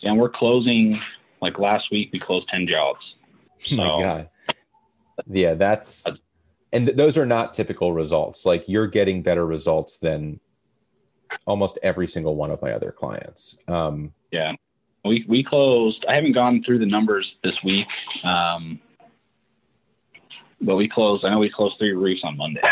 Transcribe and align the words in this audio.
Yeah, 0.00 0.10
and 0.10 0.18
we're 0.18 0.30
closing. 0.30 1.00
Like 1.40 1.58
last 1.58 1.90
week, 1.90 2.10
we 2.12 2.18
closed 2.18 2.48
ten 2.48 2.66
jobs. 2.66 3.00
Oh 3.72 3.76
my 3.76 4.02
god. 4.02 4.28
Yeah, 5.26 5.54
that's 5.54 6.06
and 6.72 6.86
th- 6.86 6.96
those 6.96 7.16
are 7.18 7.26
not 7.26 7.52
typical 7.52 7.92
results. 7.92 8.44
Like 8.44 8.64
you're 8.66 8.86
getting 8.86 9.22
better 9.22 9.46
results 9.46 9.98
than 9.98 10.40
almost 11.46 11.78
every 11.82 12.06
single 12.06 12.36
one 12.36 12.50
of 12.50 12.60
my 12.62 12.72
other 12.72 12.92
clients. 12.92 13.60
Um, 13.68 14.12
yeah, 14.30 14.52
we 15.04 15.24
we 15.28 15.42
closed. 15.44 16.04
I 16.08 16.14
haven't 16.14 16.32
gone 16.32 16.62
through 16.64 16.78
the 16.78 16.86
numbers 16.86 17.30
this 17.42 17.54
week, 17.64 17.86
um, 18.24 18.80
but 20.60 20.76
we 20.76 20.88
closed. 20.88 21.24
I 21.24 21.30
know 21.30 21.38
we 21.38 21.50
closed 21.50 21.76
three 21.78 21.92
roofs 21.92 22.22
on 22.24 22.36
Monday. 22.36 22.62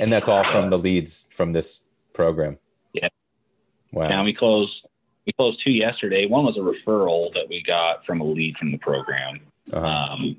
And 0.00 0.10
that's 0.10 0.28
all 0.28 0.44
from 0.44 0.70
the 0.70 0.78
leads 0.78 1.28
from 1.32 1.52
this 1.52 1.86
program. 2.12 2.58
Yeah. 2.92 3.08
Wow. 3.92 4.04
And 4.04 4.24
we 4.24 4.32
closed. 4.32 4.72
We 5.26 5.32
closed 5.32 5.60
two 5.64 5.70
yesterday. 5.70 6.26
One 6.26 6.44
was 6.44 6.56
a 6.56 6.60
referral 6.60 7.32
that 7.34 7.48
we 7.48 7.62
got 7.62 8.04
from 8.04 8.20
a 8.20 8.24
lead 8.24 8.56
from 8.56 8.72
the 8.72 8.78
program, 8.78 9.40
Uh-huh. 9.72 9.86
um, 9.86 10.36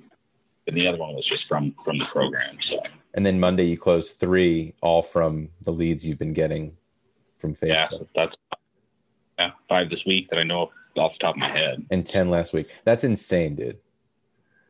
and 0.67 0.75
the 0.77 0.87
other 0.87 0.97
one 0.97 1.13
was 1.15 1.25
just 1.27 1.43
from 1.47 1.73
from 1.85 1.97
the 1.99 2.05
program. 2.11 2.57
So 2.69 2.79
and 3.13 3.25
then 3.25 3.39
Monday 3.39 3.65
you 3.65 3.77
closed 3.77 4.19
three, 4.19 4.73
all 4.81 5.01
from 5.01 5.49
the 5.61 5.71
leads 5.71 6.05
you've 6.05 6.19
been 6.19 6.33
getting 6.33 6.75
from 7.39 7.55
Facebook. 7.55 7.67
yeah, 7.69 7.87
that's 8.15 8.35
yeah 9.39 9.51
five 9.69 9.89
this 9.89 10.01
week 10.05 10.29
that 10.29 10.39
I 10.39 10.43
know 10.43 10.71
off 10.97 11.13
the 11.13 11.19
top 11.19 11.35
of 11.35 11.39
my 11.39 11.49
head. 11.49 11.85
and 11.89 12.05
ten 12.05 12.29
last 12.29 12.53
week. 12.53 12.69
That's 12.83 13.03
insane, 13.03 13.55
dude. 13.55 13.77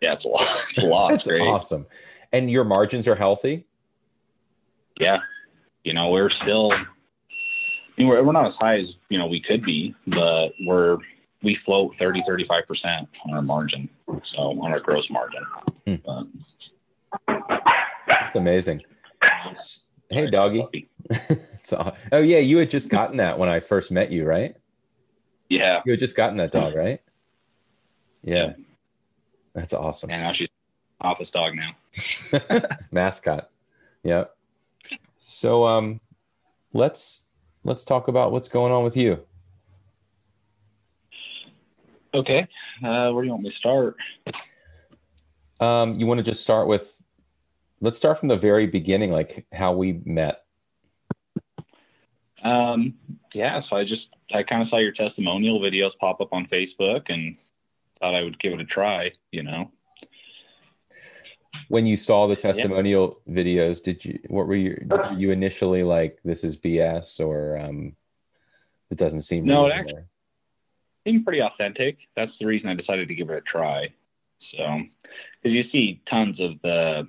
Yeah, 0.01 0.13
it's 0.13 0.25
a 0.25 0.27
lot. 0.27 0.47
It's 0.75 0.83
a 0.85 0.87
lot. 0.87 1.09
That's 1.11 1.27
Great. 1.27 1.41
awesome. 1.41 1.85
And 2.31 2.49
your 2.51 2.63
margins 2.65 3.07
are 3.07 3.15
healthy. 3.15 3.65
yeah, 4.99 5.19
you 5.83 5.93
know, 5.93 6.09
we're 6.09 6.29
still, 6.43 6.71
we're, 7.97 8.23
we're 8.23 8.31
not 8.31 8.47
as 8.47 8.55
high 8.55 8.79
as, 8.79 8.87
you 9.09 9.17
know, 9.17 9.27
we 9.27 9.41
could 9.41 9.63
be, 9.63 9.95
but 10.07 10.49
we're, 10.61 10.97
we 11.41 11.57
float 11.65 11.95
30, 11.99 12.23
35% 12.23 13.07
on 13.25 13.33
our 13.33 13.41
margin. 13.41 13.89
So 14.07 14.61
on 14.61 14.71
our 14.71 14.79
gross 14.79 15.09
margin. 15.09 15.43
Hmm. 15.85 15.95
That's 18.07 18.35
amazing. 18.35 18.81
Hey, 20.09 20.29
doggy. 20.29 20.89
Oh 22.11 22.19
yeah, 22.19 22.39
you 22.39 22.57
had 22.57 22.69
just 22.69 22.89
gotten 22.89 23.17
that 23.17 23.39
when 23.39 23.47
I 23.47 23.61
first 23.61 23.89
met 23.89 24.11
you, 24.11 24.25
right? 24.25 24.55
Yeah. 25.49 25.81
You 25.85 25.93
had 25.93 25.99
just 25.99 26.15
gotten 26.15 26.37
that 26.37 26.51
dog, 26.51 26.75
right? 26.75 27.01
Yeah. 28.21 28.53
That's 29.53 29.73
awesome. 29.73 30.09
And 30.11 30.23
now 30.23 30.33
she's 30.33 30.49
office 30.99 31.29
dog 31.33 31.53
now. 31.55 32.41
Mascot. 32.91 33.49
Yep. 34.03 34.35
So 35.19 35.65
um 35.65 36.01
let's 36.73 37.22
let's 37.63 37.83
talk 37.83 38.07
about 38.07 38.31
what's 38.31 38.49
going 38.49 38.71
on 38.71 38.83
with 38.83 38.97
you. 38.97 39.25
Okay. 42.13 42.47
Uh, 42.83 43.11
where 43.11 43.23
do 43.23 43.27
you 43.27 43.31
want 43.31 43.43
me 43.43 43.49
to 43.49 43.55
start? 43.57 43.95
Um 45.59 45.99
you 45.99 46.07
want 46.07 46.17
to 46.19 46.23
just 46.23 46.41
start 46.41 46.67
with 46.67 47.01
let's 47.83 47.97
start 47.97 48.17
from 48.17 48.29
the 48.29 48.37
very 48.37 48.65
beginning, 48.65 49.11
like 49.11 49.45
how 49.51 49.73
we 49.73 50.01
met. 50.05 50.45
Um, 52.41 52.95
yeah, 53.33 53.61
so 53.69 53.75
I 53.75 53.83
just, 53.83 54.07
I 54.33 54.43
kind 54.43 54.61
of 54.61 54.69
saw 54.69 54.77
your 54.77 54.93
testimonial 54.93 55.59
videos 55.59 55.91
pop 55.99 56.21
up 56.21 56.31
on 56.31 56.47
Facebook 56.47 57.03
and 57.09 57.35
thought 57.99 58.15
I 58.15 58.23
would 58.23 58.39
give 58.39 58.53
it 58.53 58.61
a 58.61 58.65
try, 58.65 59.11
you 59.31 59.43
know? 59.43 59.69
When 61.73 61.87
you 61.87 61.97
saw 61.97 62.27
the 62.27 62.35
testimonial 62.35 63.19
videos, 63.27 63.83
did 63.83 64.05
you 64.05 64.19
what 64.27 64.45
were 64.45 64.53
you 64.55 64.77
were 64.85 65.11
you 65.13 65.31
initially 65.31 65.81
like 65.81 66.19
this 66.23 66.43
is 66.43 66.55
BS 66.55 67.19
or 67.19 67.57
um 67.57 67.95
it 68.91 68.97
doesn't 68.99 69.21
seem 69.23 69.43
No, 69.45 69.65
it 69.65 69.71
actually- 69.71 70.03
seemed 71.03 71.25
pretty 71.25 71.41
authentic. 71.41 71.97
That's 72.15 72.31
the 72.39 72.45
reason 72.45 72.69
I 72.69 72.75
decided 72.75 73.07
to 73.07 73.15
give 73.15 73.31
it 73.31 73.37
a 73.37 73.41
try. 73.41 73.87
So, 74.55 74.83
because 75.41 75.55
you 75.55 75.63
see 75.71 76.03
tons 76.07 76.39
of 76.39 76.61
the, 76.61 77.07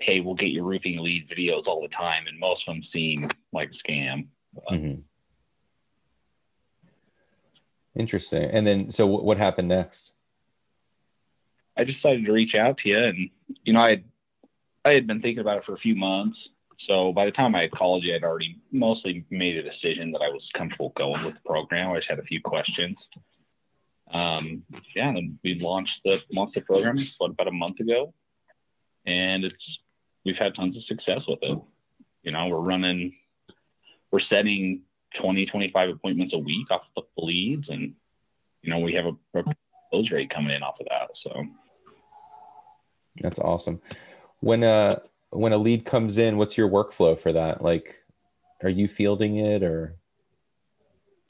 hey, 0.00 0.20
we'll 0.20 0.34
get 0.34 0.50
your 0.50 0.64
roofing 0.64 0.98
lead 0.98 1.26
videos 1.30 1.66
all 1.66 1.80
the 1.80 1.88
time, 1.88 2.26
and 2.26 2.38
most 2.38 2.68
of 2.68 2.74
them 2.74 2.82
seem 2.92 3.30
like 3.54 3.70
a 3.70 3.88
scam. 3.90 4.26
Mhm. 4.70 5.02
Interesting. 7.94 8.44
And 8.50 8.66
then, 8.66 8.90
so 8.90 9.06
what 9.06 9.38
happened 9.38 9.68
next? 9.68 10.12
I 11.76 11.84
decided 11.84 12.24
to 12.24 12.32
reach 12.32 12.54
out 12.54 12.78
to 12.78 12.88
you, 12.88 12.98
and 12.98 13.30
you 13.64 13.72
know, 13.72 13.80
I 13.80 13.90
had, 13.90 14.04
I 14.84 14.90
had 14.92 15.06
been 15.06 15.20
thinking 15.20 15.40
about 15.40 15.58
it 15.58 15.64
for 15.64 15.74
a 15.74 15.78
few 15.78 15.94
months. 15.94 16.38
So 16.88 17.12
by 17.12 17.24
the 17.24 17.32
time 17.32 17.54
I 17.54 17.62
had 17.62 17.72
called 17.72 18.04
you, 18.04 18.14
I'd 18.14 18.22
already 18.22 18.58
mostly 18.70 19.24
made 19.30 19.56
a 19.56 19.62
decision 19.62 20.12
that 20.12 20.20
I 20.22 20.28
was 20.28 20.48
comfortable 20.56 20.92
going 20.96 21.24
with 21.24 21.34
the 21.34 21.40
program. 21.48 21.90
I 21.90 21.96
just 21.96 22.08
had 22.08 22.18
a 22.18 22.24
few 22.24 22.40
questions. 22.40 22.96
Um, 24.12 24.62
yeah, 24.94 25.08
and 25.08 25.38
we 25.42 25.58
launched 25.60 25.98
the 26.04 26.18
the 26.30 26.60
program 26.60 26.98
what, 27.18 27.32
about 27.32 27.48
a 27.48 27.52
month 27.52 27.80
ago, 27.80 28.14
and 29.04 29.44
it's 29.44 29.78
we've 30.24 30.36
had 30.36 30.54
tons 30.54 30.76
of 30.76 30.84
success 30.84 31.22
with 31.26 31.40
it. 31.42 31.58
You 32.22 32.32
know, 32.32 32.46
we're 32.48 32.58
running, 32.58 33.14
we're 34.10 34.20
setting 34.32 34.82
20, 35.20 35.46
25 35.46 35.90
appointments 35.90 36.34
a 36.34 36.38
week 36.38 36.70
off 36.70 36.82
the 36.94 37.02
leads, 37.16 37.68
and 37.68 37.94
you 38.62 38.70
know, 38.70 38.78
we 38.78 38.94
have 38.94 39.06
a, 39.06 39.38
a 39.38 39.44
close 39.90 40.10
rate 40.10 40.30
coming 40.30 40.54
in 40.54 40.62
off 40.62 40.80
of 40.80 40.86
that. 40.88 41.10
So. 41.22 41.44
That's 43.20 43.38
awesome. 43.38 43.80
When 44.40 44.62
uh 44.64 45.00
when 45.30 45.52
a 45.52 45.58
lead 45.58 45.84
comes 45.84 46.18
in, 46.18 46.38
what's 46.38 46.56
your 46.56 46.68
workflow 46.68 47.18
for 47.18 47.32
that? 47.32 47.62
Like, 47.62 47.96
are 48.62 48.70
you 48.70 48.88
fielding 48.88 49.36
it 49.36 49.62
or? 49.62 49.96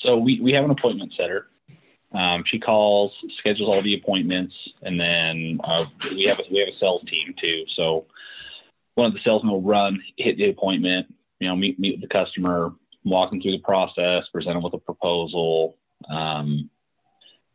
So 0.01 0.19
we, 0.19 0.41
we 0.41 0.53
have 0.53 0.65
an 0.65 0.71
appointment 0.71 1.15
setter. 1.17 1.49
Um, 2.13 2.45
she 2.47 2.61
calls, 2.61 3.13
schedules 3.39 3.69
all 3.69 3.83
the 3.83 3.95
appointments, 3.95 4.55
and 4.83 5.01
then 5.01 5.59
uh, 5.65 5.87
we 6.11 6.25
have 6.25 6.39
a, 6.39 6.43
we 6.53 6.61
have 6.61 6.69
a 6.69 6.79
sales 6.79 7.03
team 7.11 7.35
too. 7.43 7.65
So 7.75 8.07
one 8.95 9.09
of 9.09 9.15
the 9.15 9.21
salesmen 9.25 9.53
will 9.53 9.63
run, 9.63 10.03
hit 10.17 10.37
the 10.37 10.51
appointment, 10.51 11.13
you 11.41 11.49
know, 11.49 11.57
meet 11.57 11.79
meet 11.79 11.99
with 11.99 12.09
the 12.09 12.15
customer, 12.15 12.73
walk 13.05 13.31
them 13.31 13.41
through 13.41 13.53
the 13.53 13.59
process, 13.59 14.25
present 14.33 14.55
them 14.55 14.63
with 14.63 14.75
a 14.75 14.79
proposal. 14.79 15.77
Um, 16.09 16.71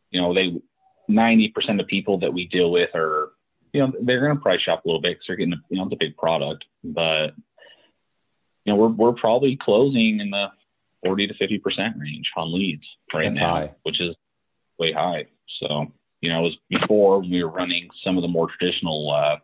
you 0.10 0.20
know, 0.20 0.34
they 0.34 0.62
ninety 1.08 1.48
percent 1.48 1.80
of 1.80 1.88
people 1.88 2.20
that 2.20 2.34
we 2.34 2.48
deal 2.48 2.72
with 2.72 2.90
are, 2.94 3.31
you 3.74 3.82
know, 3.82 3.94
they're 4.02 4.20
going 4.22 4.36
to 4.36 4.42
price 4.42 4.62
shop 4.62 4.84
a 4.84 4.88
little 4.88 5.02
bit 5.02 5.14
because 5.14 5.26
they're 5.28 5.36
getting, 5.38 5.62
you 5.70 5.78
know, 5.78 5.88
the 5.88 5.96
big 5.96 6.18
product, 6.18 6.66
but 6.84 7.34
you 8.66 8.74
know, 8.74 8.76
we're 8.76 8.90
we're 8.90 9.14
probably 9.14 9.58
closing 9.58 10.20
in 10.20 10.30
the 10.30 10.48
40 11.04 11.28
to 11.28 11.34
50 11.34 11.60
percent 11.60 11.96
range 11.98 12.30
on 12.36 12.54
leads 12.54 12.84
right 13.14 13.30
That's 13.30 13.40
now, 13.40 13.50
high. 13.56 13.72
which 13.84 14.00
is 14.00 14.16
way 14.78 14.92
high. 14.92 15.26
So, 15.60 15.92
you 16.22 16.30
know, 16.30 16.40
it 16.40 16.44
was 16.44 16.58
before 16.70 17.20
we 17.22 17.44
were 17.44 17.50
running 17.50 17.90
some 18.04 18.18
of 18.18 18.22
the 18.22 18.28
more 18.28 18.48
traditional 18.48 19.12
uh, 19.12 19.38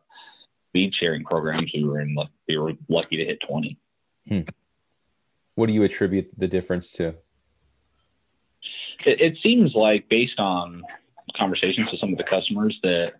lead 0.73 0.93
sharing 0.93 1.23
programs. 1.23 1.71
We 1.73 1.83
were 1.83 1.99
in, 1.99 2.15
we 2.47 2.57
were 2.57 2.73
lucky 2.89 3.17
to 3.17 3.25
hit 3.25 3.39
20. 3.47 3.77
What 5.55 5.67
do 5.67 5.73
you 5.73 5.83
attribute 5.83 6.29
the 6.37 6.47
difference 6.47 6.91
to? 6.93 7.15
It, 9.05 9.21
it 9.21 9.37
seems 9.41 9.73
like, 9.73 10.07
based 10.09 10.39
on 10.39 10.83
conversations 11.35 11.89
with 11.91 11.99
some 11.99 12.11
of 12.11 12.17
the 12.17 12.23
customers, 12.23 12.77
that 12.83 13.13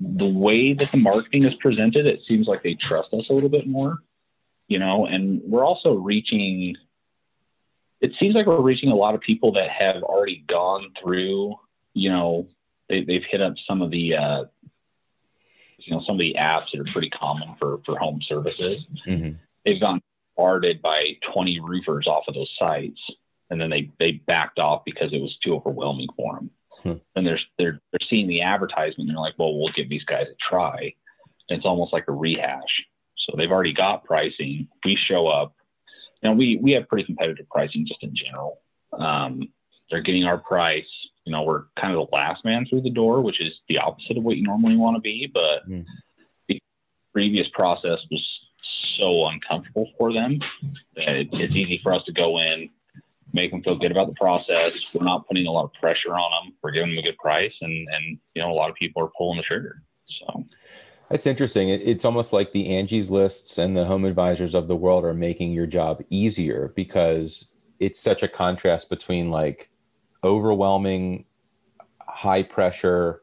the 0.00 0.26
way 0.26 0.72
that 0.72 0.88
the 0.92 0.98
marketing 0.98 1.44
is 1.44 1.54
presented, 1.60 2.06
it 2.06 2.20
seems 2.26 2.46
like 2.46 2.62
they 2.62 2.74
trust 2.74 3.12
us 3.12 3.26
a 3.28 3.32
little 3.32 3.48
bit 3.50 3.66
more, 3.66 3.98
you 4.66 4.78
know, 4.78 5.06
and 5.06 5.42
we're 5.44 5.64
also 5.64 5.94
reaching, 5.94 6.76
it 8.00 8.12
seems 8.18 8.34
like 8.34 8.46
we're 8.46 8.60
reaching 8.62 8.90
a 8.90 8.94
lot 8.94 9.14
of 9.14 9.20
people 9.20 9.52
that 9.52 9.68
have 9.70 10.02
already 10.02 10.42
gone 10.48 10.92
through, 11.00 11.54
you 11.92 12.10
know, 12.10 12.48
they, 12.88 13.04
they've 13.04 13.24
hit 13.30 13.42
up 13.42 13.54
some 13.68 13.82
of 13.82 13.90
the, 13.90 14.16
uh, 14.16 14.44
you 15.78 15.94
know, 15.94 16.02
some 16.06 16.14
of 16.14 16.20
the 16.20 16.36
apps 16.38 16.66
that 16.72 16.80
are 16.80 16.92
pretty 16.92 17.10
common 17.10 17.54
for, 17.58 17.80
for 17.84 17.98
home 17.98 18.20
services. 18.26 18.84
Mhm. 19.06 19.36
They've 19.64 19.80
gone 19.80 20.00
bombarded 20.36 20.80
by 20.80 21.16
20 21.32 21.60
roofers 21.60 22.06
off 22.06 22.24
of 22.28 22.34
those 22.34 22.50
sites. 22.58 23.00
And 23.50 23.60
then 23.60 23.70
they, 23.70 23.90
they 23.98 24.12
backed 24.12 24.58
off 24.58 24.84
because 24.84 25.12
it 25.12 25.20
was 25.20 25.36
too 25.42 25.54
overwhelming 25.54 26.08
for 26.16 26.36
them. 26.36 26.50
Hmm. 26.82 26.94
And 27.16 27.26
they're, 27.26 27.40
they're, 27.58 27.80
they're 27.92 28.08
seeing 28.08 28.28
the 28.28 28.42
advertisement 28.42 29.08
and 29.08 29.10
they're 29.10 29.22
like, 29.22 29.38
well, 29.38 29.58
we'll 29.58 29.72
give 29.72 29.88
these 29.88 30.04
guys 30.04 30.26
a 30.30 30.36
try. 30.48 30.94
And 31.48 31.58
it's 31.58 31.66
almost 31.66 31.92
like 31.92 32.04
a 32.08 32.12
rehash. 32.12 32.84
So 33.16 33.36
they've 33.36 33.50
already 33.50 33.74
got 33.74 34.04
pricing. 34.04 34.68
We 34.84 34.96
show 34.96 35.26
up. 35.26 35.54
Now 36.22 36.32
we, 36.32 36.58
we 36.62 36.72
have 36.72 36.88
pretty 36.88 37.04
competitive 37.04 37.48
pricing 37.48 37.86
just 37.86 38.02
in 38.02 38.14
general. 38.14 38.60
Um, 38.92 39.48
they're 39.90 40.02
getting 40.02 40.24
our 40.24 40.38
price. 40.38 40.86
You 41.24 41.32
know, 41.32 41.42
we're 41.42 41.64
kind 41.78 41.92
of 41.94 42.08
the 42.08 42.16
last 42.16 42.44
man 42.44 42.66
through 42.66 42.82
the 42.82 42.90
door, 42.90 43.20
which 43.20 43.40
is 43.40 43.52
the 43.68 43.78
opposite 43.78 44.16
of 44.16 44.22
what 44.22 44.36
you 44.36 44.42
normally 44.42 44.76
want 44.76 44.96
to 44.96 45.00
be. 45.00 45.30
But 45.32 45.64
Hmm. 45.66 45.82
the 46.48 46.60
previous 47.12 47.48
process 47.52 47.98
was 48.10 48.40
so 48.98 49.26
uncomfortable 49.28 49.90
for 49.98 50.12
them 50.12 50.40
that 50.96 51.08
it, 51.08 51.28
it's 51.32 51.54
easy 51.54 51.80
for 51.82 51.92
us 51.92 52.04
to 52.04 52.12
go 52.12 52.38
in, 52.38 52.70
make 53.32 53.50
them 53.50 53.62
feel 53.62 53.76
good 53.76 53.90
about 53.90 54.08
the 54.08 54.14
process. 54.14 54.72
We're 54.94 55.04
not 55.04 55.26
putting 55.26 55.46
a 55.46 55.50
lot 55.50 55.64
of 55.64 55.72
pressure 55.74 56.14
on 56.14 56.44
them. 56.44 56.54
We're 56.62 56.72
giving 56.72 56.90
them 56.90 56.98
a 56.98 57.02
good 57.02 57.18
price, 57.18 57.52
and 57.60 57.88
and 57.92 58.18
you 58.34 58.42
know 58.42 58.50
a 58.50 58.54
lot 58.54 58.70
of 58.70 58.76
people 58.76 59.02
are 59.02 59.10
pulling 59.16 59.38
the 59.38 59.42
trigger. 59.42 59.82
So 60.06 60.44
It's 61.10 61.26
interesting. 61.26 61.68
It, 61.68 61.82
it's 61.84 62.04
almost 62.04 62.32
like 62.32 62.52
the 62.52 62.68
Angie's 62.76 63.10
lists 63.10 63.58
and 63.58 63.76
the 63.76 63.84
home 63.84 64.04
advisors 64.04 64.54
of 64.54 64.68
the 64.68 64.76
world 64.76 65.04
are 65.04 65.14
making 65.14 65.52
your 65.52 65.66
job 65.66 66.02
easier 66.10 66.72
because 66.74 67.52
it's 67.78 68.00
such 68.00 68.22
a 68.22 68.28
contrast 68.28 68.90
between 68.90 69.30
like 69.30 69.70
overwhelming 70.22 71.24
high 72.00 72.42
pressure 72.42 73.22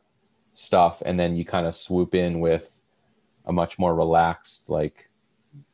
stuff 0.53 1.03
and 1.05 1.19
then 1.19 1.35
you 1.35 1.45
kind 1.45 1.67
of 1.67 1.75
swoop 1.75 2.15
in 2.15 2.39
with 2.39 2.81
a 3.45 3.53
much 3.53 3.77
more 3.77 3.95
relaxed 3.95 4.69
like 4.69 5.09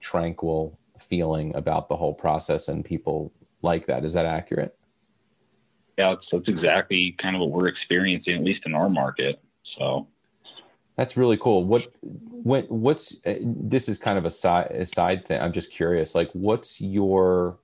tranquil 0.02 0.78
feeling 1.00 1.56
about 1.56 1.88
the 1.88 1.96
whole 1.96 2.14
process 2.14 2.68
and 2.68 2.84
people 2.84 3.32
like 3.64 3.88
that. 3.88 4.06
Is 4.06 4.14
that 4.14 4.26
accurate? 4.26 4.78
Yeah 5.98 6.12
that's, 6.12 6.26
that's 6.32 6.48
exactly 6.48 7.16
kind 7.22 7.36
of 7.36 7.42
what 7.42 7.52
we're 7.52 7.68
experiencing 7.68 8.36
at 8.36 8.44
least 8.44 8.62
in 8.66 8.74
our 8.74 8.90
market 8.90 9.40
so. 9.78 10.08
That's 10.96 11.18
really 11.18 11.38
cool. 11.38 11.64
What 11.64 11.92
what 12.02 12.70
what's 12.70 13.16
uh, 13.26 13.36
this 13.42 13.90
is 13.90 13.98
kind 13.98 14.18
of 14.18 14.26
a 14.26 14.32
side 14.32 14.68
a 14.72 14.86
side 14.86 15.26
thing. 15.26 15.42
I'm 15.42 15.54
just 15.54 15.74
curious 15.74 16.14
like 16.14 16.30
what's 16.34 16.80
your 16.80 17.60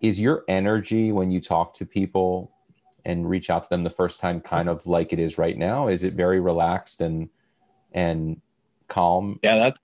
is 0.00 0.20
your 0.20 0.44
energy 0.48 1.10
when 1.12 1.30
you 1.30 1.40
talk 1.40 1.74
to 1.74 1.86
people 1.86 2.52
and 3.04 3.28
reach 3.28 3.50
out 3.50 3.64
to 3.64 3.70
them 3.70 3.82
the 3.82 3.90
first 3.90 4.20
time 4.20 4.40
kind 4.40 4.68
of 4.68 4.86
like 4.86 5.12
it 5.12 5.18
is 5.18 5.36
right 5.36 5.58
now? 5.58 5.88
Is 5.88 6.04
it 6.04 6.14
very 6.14 6.40
relaxed 6.40 7.00
and 7.00 7.28
and 7.90 8.40
calm? 8.86 9.40
Yeah 9.42 9.58
that's 9.58 9.78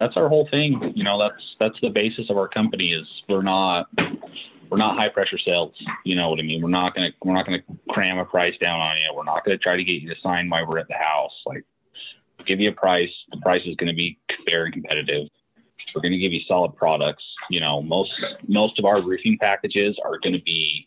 that's 0.00 0.16
our 0.16 0.28
whole 0.28 0.48
thing. 0.50 0.92
You 0.94 1.04
know 1.04 1.18
that's 1.18 1.42
that's 1.58 1.80
the 1.80 1.90
basis 1.90 2.30
of 2.30 2.36
our 2.36 2.48
company 2.48 2.92
is 2.92 3.06
we're 3.28 3.42
not 3.42 3.88
we're 4.70 4.78
not 4.78 4.96
high 4.96 5.08
pressure 5.08 5.38
sales. 5.38 5.74
You 6.04 6.16
know 6.16 6.30
what 6.30 6.38
i 6.38 6.42
mean? 6.42 6.62
We're 6.62 6.70
not 6.70 6.94
to 6.96 7.08
we're 7.22 7.34
not 7.34 7.46
to 7.46 7.62
cram 7.88 8.18
a 8.18 8.24
price 8.24 8.54
down 8.60 8.80
on 8.80 8.96
you. 8.96 9.14
We're 9.14 9.24
not 9.24 9.44
to 9.46 9.56
try 9.58 9.76
to 9.76 9.84
get 9.84 10.02
you 10.02 10.14
to 10.14 10.20
sign 10.20 10.48
while 10.48 10.66
we're 10.66 10.78
at 10.78 10.88
the 10.88 10.94
house. 10.94 11.32
Like 11.46 11.64
give 12.46 12.60
you 12.60 12.70
a 12.70 12.74
price. 12.74 13.12
The 13.30 13.38
price 13.38 13.62
is 13.66 13.76
to 13.76 13.92
be 13.94 14.18
fair 14.46 14.64
and 14.64 14.72
competitive. 14.72 15.28
We're 15.94 16.02
to 16.02 16.18
give 16.18 16.32
you 16.32 16.40
solid 16.46 16.76
products. 16.76 17.24
You 17.50 17.60
know 17.60 17.80
most 17.80 18.12
most 18.46 18.78
of 18.78 18.84
our 18.84 19.02
roofing 19.02 19.38
packages 19.38 19.96
are 20.04 20.18
to 20.18 20.40
be 20.44 20.86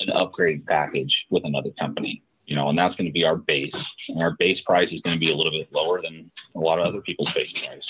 an 0.00 0.10
upgrade 0.10 0.66
package 0.66 1.14
with 1.30 1.44
another 1.44 1.70
company, 1.78 2.22
you 2.46 2.56
know, 2.56 2.68
and 2.68 2.78
that's 2.78 2.94
going 2.96 3.06
to 3.06 3.12
be 3.12 3.24
our 3.24 3.36
base. 3.36 3.72
And 4.08 4.22
our 4.22 4.36
base 4.38 4.60
price 4.66 4.88
is 4.92 5.00
going 5.00 5.16
to 5.16 5.20
be 5.20 5.30
a 5.30 5.34
little 5.34 5.52
bit 5.52 5.72
lower 5.72 6.02
than 6.02 6.30
a 6.54 6.58
lot 6.58 6.78
of 6.78 6.86
other 6.86 7.00
people's 7.00 7.30
base 7.34 7.52
price. 7.52 7.82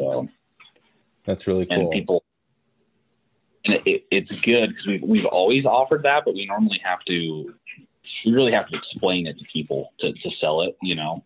So 0.00 0.28
that's 1.24 1.46
really 1.46 1.66
cool. 1.66 1.78
And 1.80 1.90
people, 1.90 2.24
and 3.64 3.76
it, 3.84 4.04
it's 4.10 4.30
good 4.42 4.70
because 4.70 4.86
we've 4.86 5.02
we've 5.02 5.26
always 5.26 5.64
offered 5.64 6.02
that, 6.02 6.24
but 6.24 6.34
we 6.34 6.46
normally 6.46 6.80
have 6.84 7.00
to, 7.06 7.54
we 8.24 8.32
really 8.32 8.52
have 8.52 8.68
to 8.68 8.76
explain 8.76 9.26
it 9.26 9.38
to 9.38 9.44
people 9.52 9.92
to 10.00 10.12
to 10.12 10.30
sell 10.40 10.62
it, 10.62 10.76
you 10.82 10.94
know. 10.94 11.24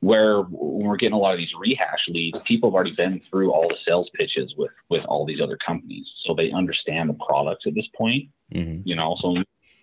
Where 0.00 0.40
when 0.40 0.88
we're 0.88 0.96
getting 0.96 1.12
a 1.12 1.18
lot 1.18 1.34
of 1.34 1.38
these 1.38 1.52
rehash 1.58 2.08
leads, 2.08 2.38
people 2.46 2.70
have 2.70 2.74
already 2.74 2.94
been 2.94 3.20
through 3.30 3.52
all 3.52 3.68
the 3.68 3.76
sales 3.86 4.08
pitches 4.14 4.54
with 4.56 4.70
with 4.88 5.04
all 5.04 5.26
these 5.26 5.40
other 5.42 5.58
companies, 5.58 6.06
so 6.24 6.34
they 6.34 6.52
understand 6.52 7.10
the 7.10 7.18
products 7.26 7.66
at 7.66 7.74
this 7.74 7.86
point 7.96 8.30
Mm-hmm. 8.54 8.82
You 8.84 8.96
know, 8.96 9.16
so 9.20 9.36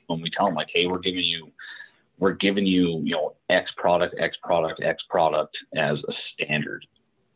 when 0.07 0.21
we 0.21 0.29
tell 0.29 0.45
them 0.45 0.55
like, 0.55 0.69
hey, 0.73 0.87
we're 0.87 0.99
giving 0.99 1.23
you, 1.23 1.51
we're 2.19 2.33
giving 2.33 2.65
you, 2.65 3.01
you 3.03 3.13
know, 3.13 3.35
X 3.49 3.71
product, 3.77 4.15
X 4.19 4.37
product, 4.43 4.81
X 4.83 5.03
product 5.09 5.55
as 5.75 5.97
a 6.07 6.13
standard. 6.33 6.85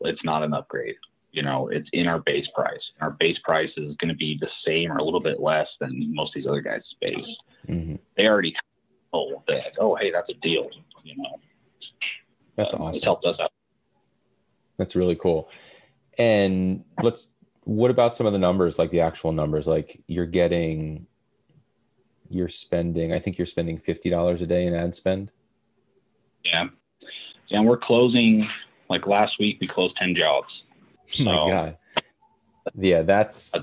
It's 0.04 0.24
not 0.24 0.42
an 0.42 0.54
upgrade. 0.54 0.96
You 1.32 1.42
know, 1.42 1.68
it's 1.68 1.88
in 1.92 2.06
our 2.06 2.20
base 2.20 2.46
price. 2.54 2.82
Our 3.00 3.10
base 3.10 3.38
price 3.42 3.70
is 3.76 3.96
going 3.96 4.10
to 4.10 4.14
be 4.14 4.38
the 4.38 4.48
same 4.66 4.92
or 4.92 4.98
a 4.98 5.04
little 5.04 5.20
bit 5.20 5.40
less 5.40 5.68
than 5.80 6.14
most 6.14 6.30
of 6.30 6.42
these 6.42 6.46
other 6.46 6.60
guys' 6.60 6.82
base. 7.00 7.36
Mm-hmm. 7.68 7.96
They 8.16 8.26
already 8.26 8.54
know 9.14 9.42
that. 9.48 9.72
Oh, 9.78 9.96
hey, 9.96 10.10
that's 10.10 10.28
a 10.28 10.34
deal. 10.34 10.68
You 11.04 11.16
know, 11.16 11.40
that's 12.56 12.74
awesome. 12.74 12.94
It's 12.94 13.04
helped 13.04 13.24
us 13.24 13.36
out. 13.40 13.50
That's 14.76 14.94
really 14.94 15.16
cool. 15.16 15.48
And 16.18 16.84
let's. 17.02 17.30
What 17.64 17.92
about 17.92 18.16
some 18.16 18.26
of 18.26 18.32
the 18.32 18.40
numbers, 18.40 18.76
like 18.76 18.90
the 18.90 19.00
actual 19.00 19.32
numbers? 19.32 19.68
Like 19.68 20.02
you're 20.08 20.26
getting 20.26 21.06
you're 22.32 22.48
spending 22.48 23.12
i 23.12 23.18
think 23.18 23.38
you're 23.38 23.46
spending 23.46 23.78
$50 23.78 24.40
a 24.40 24.46
day 24.46 24.66
in 24.66 24.74
ad 24.74 24.94
spend 24.94 25.30
yeah 26.44 26.66
yeah 27.48 27.58
and 27.58 27.68
we're 27.68 27.76
closing 27.76 28.48
like 28.92 29.06
last 29.06 29.34
week 29.38 29.58
we 29.60 29.66
closed 29.66 29.96
10 29.96 30.14
jobs 30.14 30.48
so, 31.06 31.28
oh 31.28 31.46
my 31.46 31.50
god 31.50 31.76
yeah 32.74 33.02
that's 33.02 33.54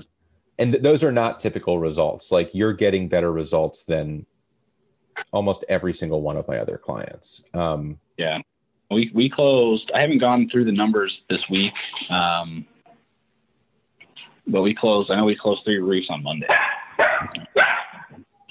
and 0.58 0.72
th- 0.72 0.82
those 0.82 1.02
are 1.02 1.12
not 1.12 1.38
typical 1.38 1.78
results 1.78 2.30
like 2.30 2.50
you're 2.52 2.72
getting 2.72 3.08
better 3.08 3.32
results 3.32 3.84
than 3.84 4.26
almost 5.32 5.64
every 5.68 5.92
single 5.92 6.22
one 6.22 6.36
of 6.36 6.46
my 6.48 6.58
other 6.58 6.78
clients 6.78 7.44
um, 7.54 7.98
yeah 8.16 8.38
we 8.90 9.10
we 9.14 9.30
closed 9.30 9.90
i 9.94 10.00
haven't 10.00 10.18
gone 10.18 10.48
through 10.50 10.64
the 10.64 10.72
numbers 10.72 11.16
this 11.30 11.40
week 11.50 11.72
um, 12.10 12.66
but 14.46 14.62
we 14.62 14.74
closed 14.74 15.10
i 15.10 15.16
know 15.16 15.24
we 15.24 15.36
closed 15.36 15.62
three 15.64 15.78
roofs 15.78 16.08
on 16.10 16.22
monday 16.22 16.48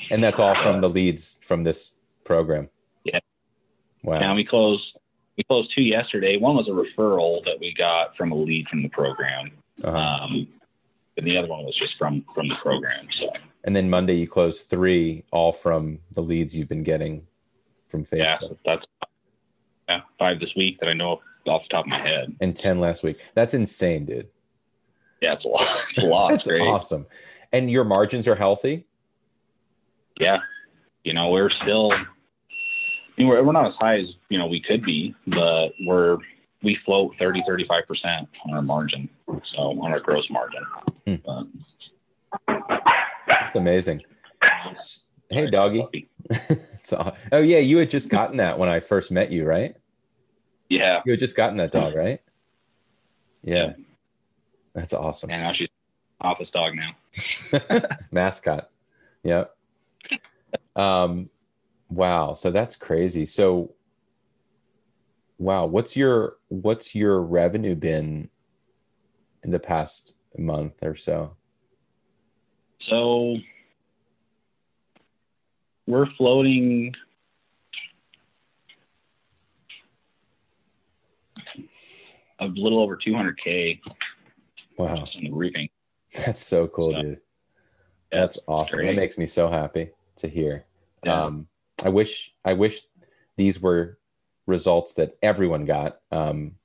and 0.09 0.23
that's 0.23 0.39
all 0.39 0.55
from 0.55 0.81
the 0.81 0.89
leads 0.89 1.39
from 1.43 1.63
this 1.63 1.99
program. 2.23 2.69
Yeah. 3.03 3.19
Wow. 4.03 4.19
And 4.19 4.35
we 4.35 4.45
closed 4.45 4.88
we 5.39 5.43
closed 5.45 5.71
two 5.75 5.83
yesterday. 5.83 6.37
One 6.37 6.55
was 6.55 6.67
a 6.67 6.71
referral 6.71 7.43
that 7.45 7.59
we 7.59 7.73
got 7.73 8.15
from 8.15 8.31
a 8.31 8.35
lead 8.35 8.67
from 8.67 8.83
the 8.83 8.89
program. 8.89 9.51
Uh-huh. 9.83 9.97
Um, 9.97 10.47
and 11.17 11.25
the 11.25 11.37
other 11.37 11.47
one 11.47 11.63
was 11.63 11.75
just 11.75 11.93
from 11.97 12.25
from 12.35 12.47
the 12.47 12.55
program. 12.55 13.07
So. 13.19 13.31
And 13.63 13.75
then 13.75 13.89
Monday 13.89 14.15
you 14.15 14.27
closed 14.27 14.69
three, 14.69 15.23
all 15.31 15.51
from 15.51 15.99
the 16.11 16.21
leads 16.21 16.55
you've 16.55 16.69
been 16.69 16.83
getting 16.83 17.27
from 17.87 18.05
Facebook. 18.05 18.41
Yeah, 18.41 18.47
that's 18.65 18.85
yeah, 19.87 20.01
five 20.19 20.39
this 20.39 20.51
week 20.55 20.79
that 20.81 20.89
I 20.89 20.93
know 20.93 21.21
off 21.47 21.63
the 21.63 21.69
top 21.69 21.85
of 21.85 21.89
my 21.89 21.99
head, 21.99 22.35
and 22.39 22.55
ten 22.55 22.79
last 22.79 23.03
week. 23.03 23.19
That's 23.33 23.53
insane, 23.53 24.05
dude. 24.05 24.27
Yeah, 25.21 25.33
it's 25.33 25.45
a 25.45 25.47
lot. 25.47 25.67
It's 25.95 26.03
a 26.03 26.07
lot. 26.07 26.29
That's 26.29 26.47
awesome. 26.47 27.07
And 27.51 27.71
your 27.71 27.83
margins 27.83 28.27
are 28.27 28.35
healthy 28.35 28.85
yeah, 30.19 30.39
you 31.03 31.13
know, 31.13 31.29
we're 31.29 31.49
still, 31.49 31.91
I 33.19 33.23
mean, 33.23 33.29
we're, 33.29 33.43
we're 33.43 33.51
not 33.51 33.67
as 33.67 33.75
high 33.77 33.99
as, 33.99 34.07
you 34.29 34.37
know, 34.37 34.47
we 34.47 34.61
could 34.61 34.83
be, 34.83 35.13
but 35.27 35.69
we're, 35.81 36.17
we 36.63 36.77
float 36.85 37.15
30, 37.19 37.43
35% 37.43 38.27
on 38.45 38.53
our 38.53 38.61
margin. 38.61 39.09
So 39.27 39.57
on 39.57 39.91
our 39.91 39.99
gross 39.99 40.25
margin. 40.29 40.63
Hmm. 41.05 42.55
That's 43.27 43.55
amazing. 43.55 44.03
Hey, 45.29 45.49
doggy. 45.49 46.07
oh, 47.31 47.41
yeah. 47.41 47.59
You 47.59 47.77
had 47.79 47.89
just 47.89 48.09
gotten 48.09 48.37
that 48.37 48.57
when 48.57 48.69
I 48.69 48.79
first 48.79 49.11
met 49.11 49.31
you, 49.31 49.45
right? 49.45 49.75
Yeah. 50.69 51.01
You 51.05 51.11
had 51.11 51.19
just 51.19 51.35
gotten 51.35 51.57
that 51.57 51.71
dog, 51.71 51.95
right? 51.95 52.21
Yeah. 53.43 53.73
That's 54.73 54.93
awesome. 54.93 55.29
And 55.29 55.41
now 55.41 55.51
she's 55.53 55.67
office 56.21 56.49
dog 56.53 56.73
now. 56.73 57.79
Mascot. 58.11 58.69
Yep. 59.23 59.55
Um, 60.77 61.29
wow. 61.89 62.33
So 62.33 62.51
that's 62.51 62.75
crazy. 62.75 63.25
So, 63.25 63.73
wow. 65.37 65.65
What's 65.65 65.95
your 65.95 66.37
what's 66.47 66.95
your 66.95 67.21
revenue 67.21 67.75
been 67.75 68.29
in 69.43 69.51
the 69.51 69.59
past 69.59 70.13
month 70.37 70.73
or 70.81 70.95
so? 70.95 71.35
So 72.89 73.37
we're 75.85 76.07
floating 76.17 76.95
a 82.39 82.45
little 82.45 82.79
over 82.79 82.95
200k. 82.95 83.79
Wow. 84.77 84.95
On 84.95 85.23
the 85.23 85.31
roofing. 85.31 85.69
That's 86.15 86.43
so 86.45 86.67
cool, 86.67 86.93
so, 86.93 87.01
dude. 87.01 87.19
That's 88.11 88.39
awesome. 88.47 88.79
Great. 88.79 88.87
That 88.87 88.95
makes 88.95 89.17
me 89.17 89.25
so 89.25 89.49
happy 89.49 89.91
to 90.17 90.27
hear. 90.27 90.65
Yeah. 91.03 91.25
Um, 91.25 91.47
I 91.83 91.89
wish 91.89 92.33
I 92.43 92.53
wish 92.53 92.81
these 93.37 93.61
were 93.61 93.97
results 94.45 94.93
that 94.93 95.17
everyone 95.21 95.65
got. 95.65 95.99
Um, 96.11 96.55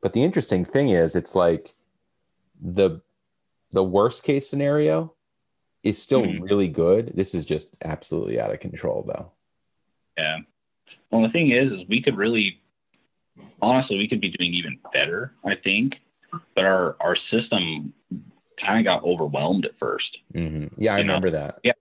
but 0.00 0.12
the 0.12 0.24
interesting 0.24 0.64
thing 0.64 0.90
is, 0.90 1.16
it's 1.16 1.34
like 1.34 1.74
the 2.60 3.00
the 3.70 3.84
worst 3.84 4.24
case 4.24 4.48
scenario 4.48 5.14
is 5.82 6.00
still 6.00 6.22
mm-hmm. 6.22 6.42
really 6.42 6.68
good. 6.68 7.12
This 7.14 7.34
is 7.34 7.44
just 7.44 7.74
absolutely 7.82 8.40
out 8.40 8.52
of 8.52 8.60
control, 8.60 9.04
though. 9.06 9.32
Yeah. 10.16 10.38
Well, 11.10 11.22
the 11.22 11.30
thing 11.30 11.50
is, 11.50 11.72
is 11.72 11.88
we 11.88 12.02
could 12.02 12.16
really, 12.16 12.60
honestly, 13.60 13.98
we 13.98 14.08
could 14.08 14.20
be 14.20 14.30
doing 14.30 14.54
even 14.54 14.78
better. 14.92 15.32
I 15.44 15.54
think, 15.54 15.94
but 16.54 16.64
our 16.64 16.96
our 17.00 17.16
system 17.30 17.92
kind 18.64 18.78
of 18.78 18.84
got 18.84 19.04
overwhelmed 19.04 19.64
at 19.64 19.78
1st 19.80 19.98
mm-hmm. 20.34 20.80
Yeah, 20.80 20.94
I 20.94 20.98
you 20.98 21.02
remember 21.02 21.30
know? 21.30 21.38
that. 21.38 21.58
Yeah, 21.64 21.72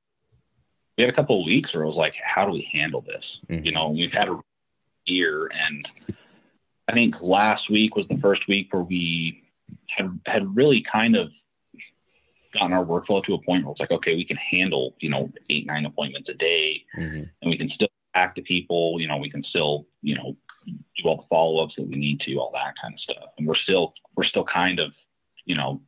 we 1.02 1.06
had 1.06 1.14
a 1.14 1.16
couple 1.16 1.42
of 1.42 1.48
weeks 1.48 1.74
where 1.74 1.84
I 1.84 1.88
was 1.88 1.96
like, 1.96 2.14
how 2.24 2.46
do 2.46 2.52
we 2.52 2.70
handle 2.72 3.02
this? 3.02 3.24
Mm-hmm. 3.50 3.66
You 3.66 3.72
know, 3.72 3.90
we've 3.90 4.12
had 4.12 4.30
a 4.30 4.40
year, 5.06 5.50
and 5.52 5.88
I 6.88 6.94
think 6.94 7.16
last 7.22 7.72
week 7.72 7.96
was 7.96 8.08
the 8.08 8.20
first 8.20 8.48
week 8.48 8.72
where 8.72 8.84
we 8.84 9.44
had 9.88 10.20
had 10.28 10.56
really 10.56 10.86
kind 10.90 11.16
of 11.16 11.30
gotten 12.54 12.74
our 12.74 12.86
workflow 12.86 13.24
to 13.24 13.34
a 13.34 13.42
point 13.42 13.66
where 13.66 13.72
it's 13.72 13.80
like, 13.80 13.90
okay, 13.90 14.16
we 14.16 14.26
can 14.26 14.38
handle 14.38 14.96
you 15.00 15.10
know 15.10 15.32
eight 15.50 15.66
nine 15.66 15.86
appointments 15.86 16.30
a 16.30 16.36
day, 16.36 16.84
mm-hmm. 16.96 17.24
and 17.42 17.52
we 17.52 17.58
can 17.58 17.70
still 17.70 17.90
act 18.14 18.36
to 18.36 18.44
people. 18.44 18.98
You 19.00 19.08
know, 19.08 19.18
we 19.18 19.32
can 19.32 19.44
still 19.44 19.88
you 20.04 20.16
know 20.16 20.36
do 20.68 21.10
all 21.10 21.18
the 21.18 21.28
follow 21.30 21.64
ups 21.64 21.74
that 21.78 21.88
we 21.88 21.96
need 21.96 22.20
to, 22.22 22.36
all 22.36 22.52
that 22.54 22.76
kind 22.80 22.94
of 22.94 23.00
stuff, 23.00 23.30
and 23.40 23.48
we're 23.48 23.56
still 23.56 23.94
we're 24.16 24.26
still 24.26 24.46
kind 24.46 24.80
of 24.80 24.92
you 25.46 25.56
know 25.56 25.82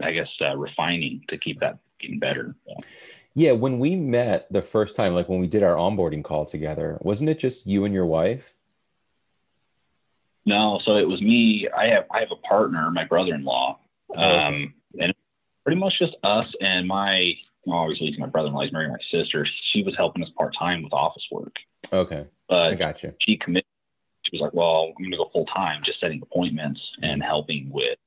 I 0.00 0.12
guess, 0.12 0.28
uh, 0.40 0.56
refining 0.56 1.22
to 1.28 1.36
keep 1.36 1.60
that 1.60 1.78
getting 2.00 2.20
better. 2.20 2.54
So. 2.66 2.74
Yeah, 3.34 3.52
when 3.52 3.78
we 3.78 3.96
met 3.96 4.52
the 4.52 4.62
first 4.62 4.96
time, 4.96 5.14
like 5.14 5.28
when 5.28 5.40
we 5.40 5.46
did 5.46 5.62
our 5.62 5.74
onboarding 5.74 6.22
call 6.22 6.44
together, 6.44 6.98
wasn't 7.00 7.30
it 7.30 7.38
just 7.38 7.66
you 7.66 7.84
and 7.84 7.94
your 7.94 8.06
wife? 8.06 8.54
No, 10.44 10.80
so 10.84 10.96
it 10.96 11.08
was 11.08 11.20
me. 11.22 11.68
I 11.76 11.88
have 11.88 12.04
I 12.10 12.20
have 12.20 12.30
a 12.30 12.46
partner, 12.46 12.90
my 12.90 13.04
brother-in-law, 13.04 13.78
oh, 14.16 14.22
um, 14.22 14.74
and 14.98 15.14
pretty 15.64 15.80
much 15.80 15.94
just 15.98 16.16
us 16.24 16.46
and 16.60 16.86
my 16.86 17.32
obviously 17.68 18.14
my 18.18 18.26
brother-in-law 18.26 18.62
is 18.62 18.72
marrying 18.72 18.92
my 18.92 18.98
sister. 19.10 19.46
She 19.72 19.82
was 19.82 19.94
helping 19.96 20.22
us 20.22 20.30
part 20.36 20.54
time 20.58 20.82
with 20.82 20.92
office 20.92 21.24
work. 21.30 21.54
Okay, 21.92 22.26
but 22.48 22.72
I 22.72 22.74
got 22.74 23.02
you. 23.02 23.14
She 23.20 23.36
committed. 23.36 23.66
She 24.24 24.36
was 24.36 24.42
like, 24.42 24.52
"Well, 24.52 24.92
I'm 24.96 25.02
going 25.02 25.12
to 25.12 25.16
go 25.16 25.30
full 25.32 25.46
time, 25.46 25.82
just 25.84 26.00
setting 26.00 26.20
appointments 26.22 26.80
and 27.02 27.22
helping 27.22 27.70
with 27.70 27.98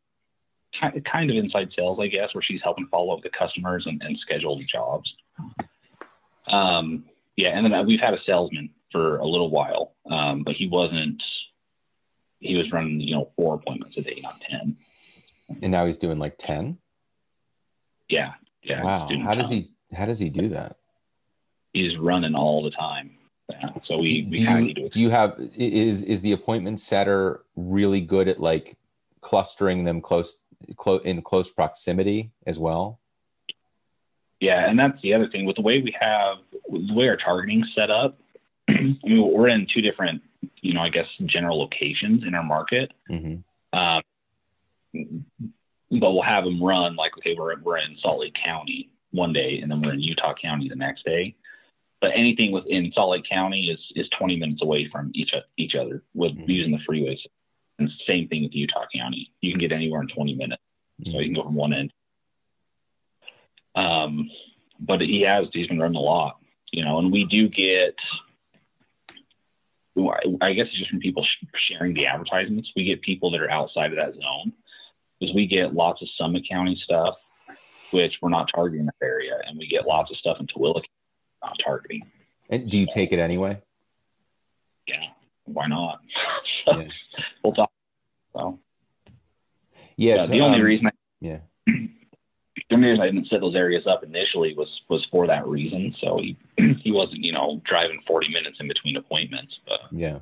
kind 0.81 1.29
of 1.29 1.37
inside 1.37 1.69
sales, 1.75 1.99
I 2.01 2.07
guess, 2.07 2.33
where 2.33 2.41
she's 2.41 2.61
helping 2.63 2.87
follow 2.87 3.15
up 3.15 3.23
the 3.23 3.29
customers 3.29 3.85
and, 3.85 4.01
and 4.03 4.17
schedule 4.19 4.57
the 4.57 4.65
jobs." 4.65 5.13
Um, 6.47 7.05
yeah, 7.35 7.49
and 7.49 7.71
then 7.71 7.85
we've 7.85 7.99
had 7.99 8.13
a 8.13 8.19
salesman 8.25 8.69
for 8.91 9.17
a 9.17 9.25
little 9.25 9.49
while, 9.49 9.93
um, 10.09 10.43
but 10.43 10.55
he 10.55 10.67
wasn't 10.67 11.21
he 12.45 12.55
was 12.55 12.71
running, 12.71 12.99
you 13.01 13.15
know, 13.15 13.31
four 13.35 13.55
appointments 13.55 13.97
a 13.97 14.01
day, 14.01 14.19
not 14.21 14.41
10. 14.41 14.77
And 15.61 15.71
now 15.71 15.85
he's 15.85 15.97
doing 15.97 16.19
like 16.19 16.35
10? 16.37 16.77
Yeah. 18.09 18.33
Yeah. 18.63 18.83
Wow. 18.83 19.09
How 19.23 19.35
does 19.35 19.49
he, 19.49 19.71
how 19.93 20.05
does 20.05 20.19
he 20.19 20.29
do 20.29 20.49
that? 20.49 20.77
He's 21.73 21.97
running 21.97 22.35
all 22.35 22.63
the 22.63 22.71
time. 22.71 23.11
Yeah. 23.49 23.69
So 23.85 23.97
we, 23.97 24.27
we 24.29 24.37
do 24.37 24.43
you, 24.43 24.73
to 24.73 24.89
do 24.89 24.99
you 24.99 25.09
have, 25.09 25.35
is, 25.55 26.01
is 26.03 26.21
the 26.21 26.31
appointment 26.31 26.79
setter 26.79 27.43
really 27.55 28.01
good 28.01 28.27
at 28.27 28.39
like 28.39 28.77
clustering 29.21 29.83
them 29.83 30.01
close, 30.01 30.43
close 30.75 31.01
in 31.03 31.21
close 31.21 31.51
proximity 31.51 32.31
as 32.45 32.59
well? 32.59 32.99
Yeah. 34.39 34.69
And 34.69 34.77
that's 34.77 35.01
the 35.01 35.13
other 35.13 35.29
thing 35.29 35.45
with 35.45 35.55
the 35.55 35.61
way 35.61 35.81
we 35.81 35.95
have, 35.99 36.37
the 36.69 36.93
way 36.93 37.07
our 37.07 37.17
targeting 37.17 37.63
set 37.75 37.89
up, 37.89 38.19
I 38.69 38.73
mean, 38.73 39.31
we're 39.33 39.47
in 39.47 39.67
two 39.73 39.81
different 39.81 40.21
you 40.61 40.73
know, 40.73 40.81
I 40.81 40.89
guess 40.89 41.07
general 41.25 41.59
locations 41.59 42.23
in 42.23 42.33
our 42.33 42.43
market. 42.43 42.91
Mm-hmm. 43.09 43.79
Um, 43.79 44.01
but 45.91 46.11
we'll 46.11 46.23
have 46.23 46.43
them 46.43 46.61
run 46.61 46.95
like, 46.95 47.17
okay, 47.17 47.35
we're 47.37 47.59
we're 47.61 47.77
in 47.77 47.97
Salt 47.99 48.19
Lake 48.19 48.35
County 48.43 48.89
one 49.11 49.33
day, 49.33 49.59
and 49.59 49.71
then 49.71 49.81
we're 49.81 49.93
in 49.93 50.01
Utah 50.01 50.33
County 50.33 50.67
the 50.67 50.75
next 50.75 51.05
day. 51.05 51.35
But 52.01 52.11
anything 52.15 52.51
within 52.51 52.91
Salt 52.93 53.11
Lake 53.11 53.29
County 53.29 53.69
is 53.69 53.79
is 53.95 54.09
20 54.17 54.37
minutes 54.37 54.61
away 54.61 54.89
from 54.91 55.11
each 55.13 55.33
each 55.57 55.75
other 55.75 56.03
with 56.13 56.31
mm-hmm. 56.31 56.49
using 56.49 56.71
the 56.71 56.79
freeways. 56.89 57.19
And 57.77 57.89
same 58.07 58.27
thing 58.27 58.43
with 58.43 58.55
Utah 58.55 58.85
County. 58.95 59.31
You 59.41 59.51
can 59.51 59.59
get 59.59 59.71
anywhere 59.71 60.01
in 60.01 60.07
20 60.07 60.35
minutes, 60.35 60.61
mm-hmm. 61.01 61.11
so 61.11 61.19
you 61.19 61.25
can 61.25 61.33
go 61.35 61.43
from 61.43 61.55
one 61.55 61.73
end. 61.73 61.91
Um, 63.75 64.29
but 64.79 65.01
he 65.01 65.21
has 65.21 65.47
he's 65.51 65.67
been 65.67 65.79
running 65.79 65.97
a 65.97 66.01
lot, 66.01 66.37
you 66.71 66.85
know, 66.85 66.99
and 66.99 67.11
we 67.11 67.25
do 67.25 67.49
get 67.49 67.95
I 70.41 70.53
guess 70.53 70.67
it's 70.67 70.77
just 70.77 70.89
from 70.89 70.99
people 70.99 71.25
sharing 71.69 71.93
the 71.93 72.05
advertisements. 72.05 72.71
We 72.75 72.83
get 72.83 73.01
people 73.01 73.31
that 73.31 73.41
are 73.41 73.51
outside 73.51 73.91
of 73.91 73.97
that 73.97 74.21
zone 74.21 74.51
because 75.19 75.33
we 75.33 75.47
get 75.47 75.73
lots 75.73 76.01
of 76.01 76.09
Summit 76.17 76.43
County 76.49 76.79
stuff, 76.83 77.15
which 77.91 78.17
we're 78.21 78.29
not 78.29 78.49
targeting 78.53 78.87
that 78.87 78.95
area, 79.01 79.39
and 79.47 79.57
we 79.57 79.67
get 79.67 79.87
lots 79.87 80.11
of 80.11 80.17
stuff 80.17 80.37
in 80.39 80.47
Tooele, 80.47 80.81
not 81.41 81.57
targeting. 81.63 82.01
And 82.49 82.69
do 82.69 82.77
you 82.77 82.87
take 82.91 83.13
it 83.13 83.19
anyway? 83.19 83.61
Yeah, 84.87 85.05
why 85.45 85.67
not? 85.67 86.01
yeah. 86.67 86.87
we'll 87.41 87.53
talk. 87.53 87.64
So, 88.35 88.59
yeah, 89.97 90.25
the 90.25 90.41
only 90.41 90.59
um, 90.59 90.65
reason 90.65 90.87
I, 90.87 90.91
yeah 91.21 91.39
the 92.69 92.75
only 92.75 92.89
reason 92.89 93.01
I 93.01 93.05
didn't 93.05 93.27
set 93.27 93.41
those 93.41 93.55
areas 93.55 93.85
up 93.87 94.03
initially 94.03 94.53
was 94.55 94.69
was 94.89 95.05
for 95.11 95.27
that 95.27 95.47
reason. 95.47 95.95
So 96.01 96.19
he 96.19 96.37
he 96.81 96.91
wasn't 96.91 97.23
you 97.23 97.31
know 97.31 97.61
driving 97.65 98.01
forty 98.07 98.29
minutes 98.29 98.57
in 98.59 98.67
between 98.67 98.97
appointments. 98.97 99.59
But 99.67 99.81
yeah, 99.91 100.19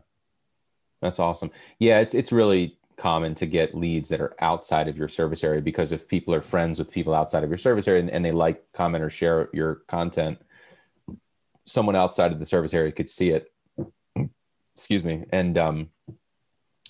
that's 1.01 1.19
awesome. 1.19 1.51
Yeah, 1.79 1.99
it's 1.99 2.13
it's 2.13 2.31
really 2.31 2.77
common 2.97 3.35
to 3.35 3.45
get 3.45 3.75
leads 3.75 4.09
that 4.09 4.21
are 4.21 4.35
outside 4.39 4.87
of 4.87 4.97
your 4.97 5.09
service 5.09 5.43
area 5.43 5.61
because 5.61 5.91
if 5.91 6.07
people 6.07 6.33
are 6.33 6.41
friends 6.41 6.79
with 6.79 6.91
people 6.91 7.13
outside 7.13 7.43
of 7.43 7.49
your 7.49 7.57
service 7.57 7.87
area 7.87 8.01
and, 8.01 8.09
and 8.09 8.23
they 8.23 8.31
like, 8.31 8.63
comment, 8.71 9.03
or 9.03 9.09
share 9.09 9.49
your 9.51 9.81
content, 9.87 10.39
someone 11.65 11.95
outside 11.95 12.31
of 12.31 12.39
the 12.39 12.45
service 12.45 12.73
area 12.73 12.91
could 12.91 13.09
see 13.09 13.31
it. 13.31 13.51
Excuse 14.75 15.03
me, 15.03 15.23
and 15.31 15.57
um, 15.57 15.89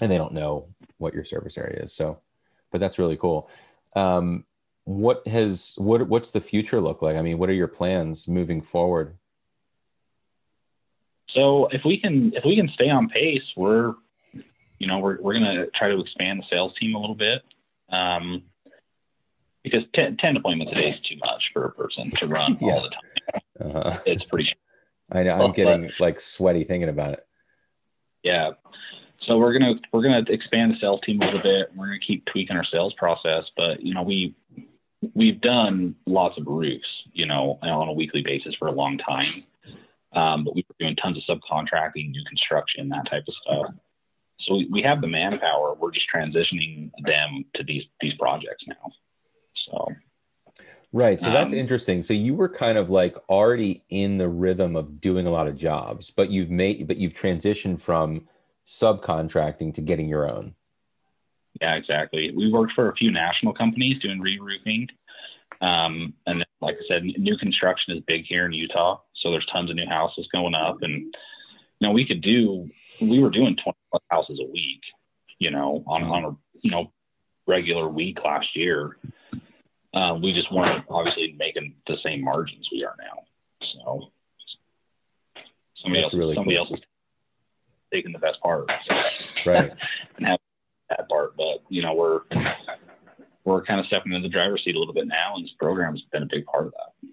and 0.01 0.11
they 0.11 0.17
don't 0.17 0.33
know 0.33 0.67
what 0.97 1.13
your 1.13 1.25
service 1.25 1.57
area 1.57 1.81
is. 1.83 1.93
So, 1.93 2.19
but 2.71 2.79
that's 2.79 2.99
really 2.99 3.17
cool. 3.17 3.49
Um, 3.95 4.45
what 4.85 5.25
has 5.27 5.75
what 5.77 6.07
what's 6.07 6.31
the 6.31 6.41
future 6.41 6.81
look 6.81 7.01
like? 7.01 7.15
I 7.15 7.21
mean, 7.21 7.37
what 7.37 7.49
are 7.49 7.53
your 7.53 7.67
plans 7.67 8.27
moving 8.27 8.61
forward? 8.61 9.17
So 11.29 11.67
if 11.67 11.83
we 11.85 11.99
can 11.99 12.33
if 12.35 12.43
we 12.45 12.55
can 12.55 12.69
stay 12.69 12.89
on 12.89 13.09
pace, 13.09 13.53
we're 13.55 13.95
you 14.79 14.87
know 14.87 14.99
we're 14.99 15.21
we're 15.21 15.33
gonna 15.33 15.67
try 15.67 15.89
to 15.89 15.99
expand 15.99 16.39
the 16.39 16.45
sales 16.49 16.73
team 16.79 16.95
a 16.95 16.99
little 16.99 17.15
bit. 17.15 17.41
Um, 17.89 18.43
because 19.63 19.83
10, 19.95 20.17
10 20.17 20.37
appointments 20.37 20.73
a 20.73 20.75
day 20.75 20.89
is 20.89 20.99
too 21.07 21.15
much 21.17 21.41
for 21.53 21.65
a 21.65 21.71
person 21.71 22.09
to 22.11 22.27
run 22.27 22.57
yeah. 22.59 22.73
all 22.73 22.81
the 22.81 22.89
time. 22.89 23.77
Uh-huh. 23.77 23.99
It's 24.05 24.23
pretty. 24.25 24.49
I 25.11 25.23
know. 25.23 25.45
I'm 25.45 25.53
getting 25.53 25.89
like 25.99 26.19
sweaty 26.19 26.63
thinking 26.63 26.89
about 26.89 27.13
it. 27.13 27.25
Yeah. 28.23 28.51
So 29.27 29.37
we're 29.37 29.53
gonna 29.57 29.75
we're 29.91 30.01
gonna 30.01 30.25
expand 30.27 30.73
the 30.73 30.79
sales 30.79 31.01
team 31.05 31.21
a 31.21 31.25
little 31.25 31.41
bit. 31.41 31.69
We're 31.75 31.87
gonna 31.87 31.99
keep 31.99 32.25
tweaking 32.25 32.57
our 32.57 32.65
sales 32.65 32.93
process, 32.93 33.45
but 33.55 33.81
you 33.81 33.93
know 33.93 34.03
we 34.03 34.35
we've 35.13 35.41
done 35.41 35.95
lots 36.05 36.37
of 36.37 36.47
roofs, 36.47 37.03
you 37.13 37.25
know, 37.25 37.59
on 37.61 37.87
a 37.87 37.93
weekly 37.93 38.21
basis 38.21 38.55
for 38.55 38.67
a 38.67 38.71
long 38.71 38.97
time. 38.97 39.43
Um, 40.13 40.43
but 40.43 40.55
we 40.55 40.65
were 40.67 40.75
doing 40.79 40.95
tons 40.95 41.17
of 41.17 41.23
subcontracting, 41.23 42.11
new 42.11 42.23
construction, 42.25 42.89
that 42.89 43.09
type 43.09 43.23
of 43.27 43.33
stuff. 43.41 43.73
So 44.41 44.55
we, 44.55 44.67
we 44.71 44.81
have 44.83 45.01
the 45.01 45.07
manpower. 45.07 45.73
We're 45.73 45.91
just 45.91 46.05
transitioning 46.13 46.91
them 47.03 47.45
to 47.55 47.63
these 47.63 47.83
these 48.01 48.13
projects 48.15 48.65
now. 48.67 48.91
So 49.67 49.87
Right. 50.95 51.19
So 51.19 51.31
that's 51.31 51.51
um, 51.51 51.57
interesting. 51.57 52.03
So 52.03 52.13
you 52.13 52.35
were 52.35 52.49
kind 52.49 52.77
of 52.77 52.91
like 52.91 53.17
already 53.27 53.83
in 53.89 54.19
the 54.19 54.29
rhythm 54.29 54.75
of 54.75 55.01
doing 55.01 55.25
a 55.25 55.31
lot 55.31 55.47
of 55.47 55.57
jobs, 55.57 56.11
but 56.11 56.29
you've 56.29 56.51
made 56.51 56.87
but 56.87 56.97
you've 56.97 57.15
transitioned 57.15 57.81
from 57.81 58.27
subcontracting 58.67 59.73
to 59.75 59.81
getting 59.81 60.07
your 60.07 60.29
own. 60.29 60.55
Yeah, 61.61 61.75
exactly. 61.75 62.31
We 62.35 62.51
worked 62.51 62.73
for 62.73 62.89
a 62.89 62.95
few 62.95 63.11
national 63.11 63.53
companies 63.53 64.01
doing 64.01 64.19
re-roofing. 64.19 64.89
Um, 65.61 66.13
and 66.25 66.39
then, 66.39 66.45
like 66.61 66.75
I 66.75 66.93
said, 66.93 67.03
new 67.03 67.37
construction 67.37 67.95
is 67.95 68.03
big 68.05 68.25
here 68.25 68.45
in 68.45 68.53
Utah. 68.53 68.99
So 69.15 69.31
there's 69.31 69.45
tons 69.45 69.69
of 69.69 69.75
new 69.75 69.87
houses 69.87 70.27
going 70.33 70.55
up. 70.55 70.81
And, 70.81 71.15
you 71.79 71.87
know, 71.87 71.91
we 71.91 72.05
could 72.05 72.21
do, 72.21 72.69
we 72.99 73.19
were 73.19 73.29
doing 73.29 73.55
20 73.55 73.77
houses 74.09 74.39
a 74.41 74.51
week, 74.51 74.81
you 75.39 75.51
know, 75.51 75.83
on, 75.87 76.03
on 76.03 76.25
a, 76.25 76.31
you 76.61 76.71
know, 76.71 76.91
regular 77.47 77.87
week 77.87 78.19
last 78.23 78.55
year. 78.55 78.97
Um, 79.93 80.21
we 80.21 80.33
just 80.33 80.51
weren't 80.51 80.85
obviously 80.89 81.35
making 81.37 81.75
the 81.87 81.97
same 82.03 82.23
margins 82.23 82.67
we 82.71 82.83
are 82.83 82.95
now. 82.97 83.23
So 83.61 84.11
somebody 85.81 86.01
That's 86.01 86.13
else, 86.13 86.19
really 86.19 86.35
somebody 86.35 86.57
cool. 86.57 86.67
else 86.71 86.81
taking 87.93 88.11
the 88.11 88.19
best 88.19 88.41
part. 88.41 88.69
So. 88.87 88.95
Right. 89.45 89.71
and 90.17 90.27
have 90.27 90.39
that 90.89 91.07
part. 91.09 91.35
But 91.37 91.63
you 91.69 91.81
know, 91.81 91.93
we're 91.93 92.21
we're 93.43 93.63
kind 93.63 93.79
of 93.79 93.85
stepping 93.87 94.13
into 94.13 94.27
the 94.27 94.33
driver's 94.33 94.63
seat 94.63 94.75
a 94.75 94.79
little 94.79 94.93
bit 94.93 95.07
now, 95.07 95.35
and 95.35 95.43
this 95.43 95.53
program's 95.59 96.03
been 96.11 96.23
a 96.23 96.27
big 96.29 96.45
part 96.45 96.67
of 96.67 96.73
that. 96.73 97.09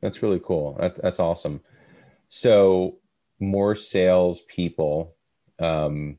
That's 0.00 0.22
really 0.22 0.40
cool. 0.42 0.76
That, 0.80 1.00
that's 1.02 1.18
awesome. 1.18 1.60
So 2.28 2.98
more 3.40 3.74
sales 3.74 4.42
people, 4.42 5.14
um, 5.58 6.18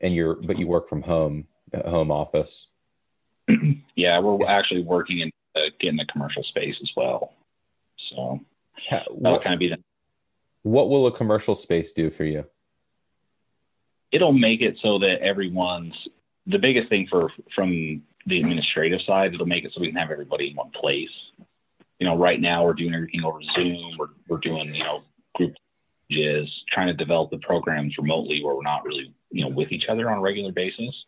and 0.00 0.14
you're 0.14 0.34
but 0.34 0.58
you 0.58 0.66
work 0.66 0.88
from 0.88 1.02
home, 1.02 1.46
home 1.74 2.10
office. 2.10 2.68
yeah, 3.96 4.18
we're 4.20 4.46
actually 4.46 4.82
working 4.82 5.20
in 5.20 5.30
uh, 5.56 5.60
getting 5.78 5.96
the 5.96 6.06
commercial 6.06 6.42
space 6.44 6.76
as 6.82 6.90
well. 6.96 7.34
So 8.10 8.40
that'll 8.90 9.40
kind 9.40 9.54
of 9.54 9.60
be 9.60 9.68
the. 9.68 9.78
What 10.62 10.90
will 10.90 11.06
a 11.06 11.12
commercial 11.12 11.54
space 11.54 11.92
do 11.92 12.10
for 12.10 12.24
you? 12.24 12.46
it'll 14.12 14.32
make 14.32 14.60
it 14.60 14.76
so 14.82 14.98
that 14.98 15.20
everyone's 15.22 15.94
the 16.46 16.58
biggest 16.58 16.88
thing 16.88 17.06
for 17.08 17.30
from 17.54 18.02
the 18.26 18.40
administrative 18.40 19.00
side. 19.02 19.34
It'll 19.34 19.46
make 19.46 19.64
it 19.64 19.72
so 19.74 19.80
we 19.80 19.88
can 19.88 19.96
have 19.96 20.10
everybody 20.10 20.50
in 20.50 20.56
one 20.56 20.70
place. 20.70 21.10
You 21.98 22.06
know, 22.06 22.16
right 22.16 22.40
now 22.40 22.64
we're 22.64 22.74
doing 22.74 22.94
everything 22.94 23.24
over 23.24 23.40
Zoom. 23.54 23.96
We're 23.98 24.08
we're 24.28 24.38
doing 24.38 24.74
you 24.74 24.84
know 24.84 25.02
group 25.34 25.54
is 26.08 26.48
trying 26.72 26.88
to 26.88 26.94
develop 26.94 27.30
the 27.30 27.38
programs 27.38 27.96
remotely 27.96 28.42
where 28.42 28.54
we're 28.54 28.62
not 28.62 28.84
really 28.84 29.14
you 29.30 29.44
know 29.44 29.50
with 29.50 29.70
each 29.70 29.86
other 29.88 30.10
on 30.10 30.18
a 30.18 30.20
regular 30.20 30.52
basis. 30.52 31.04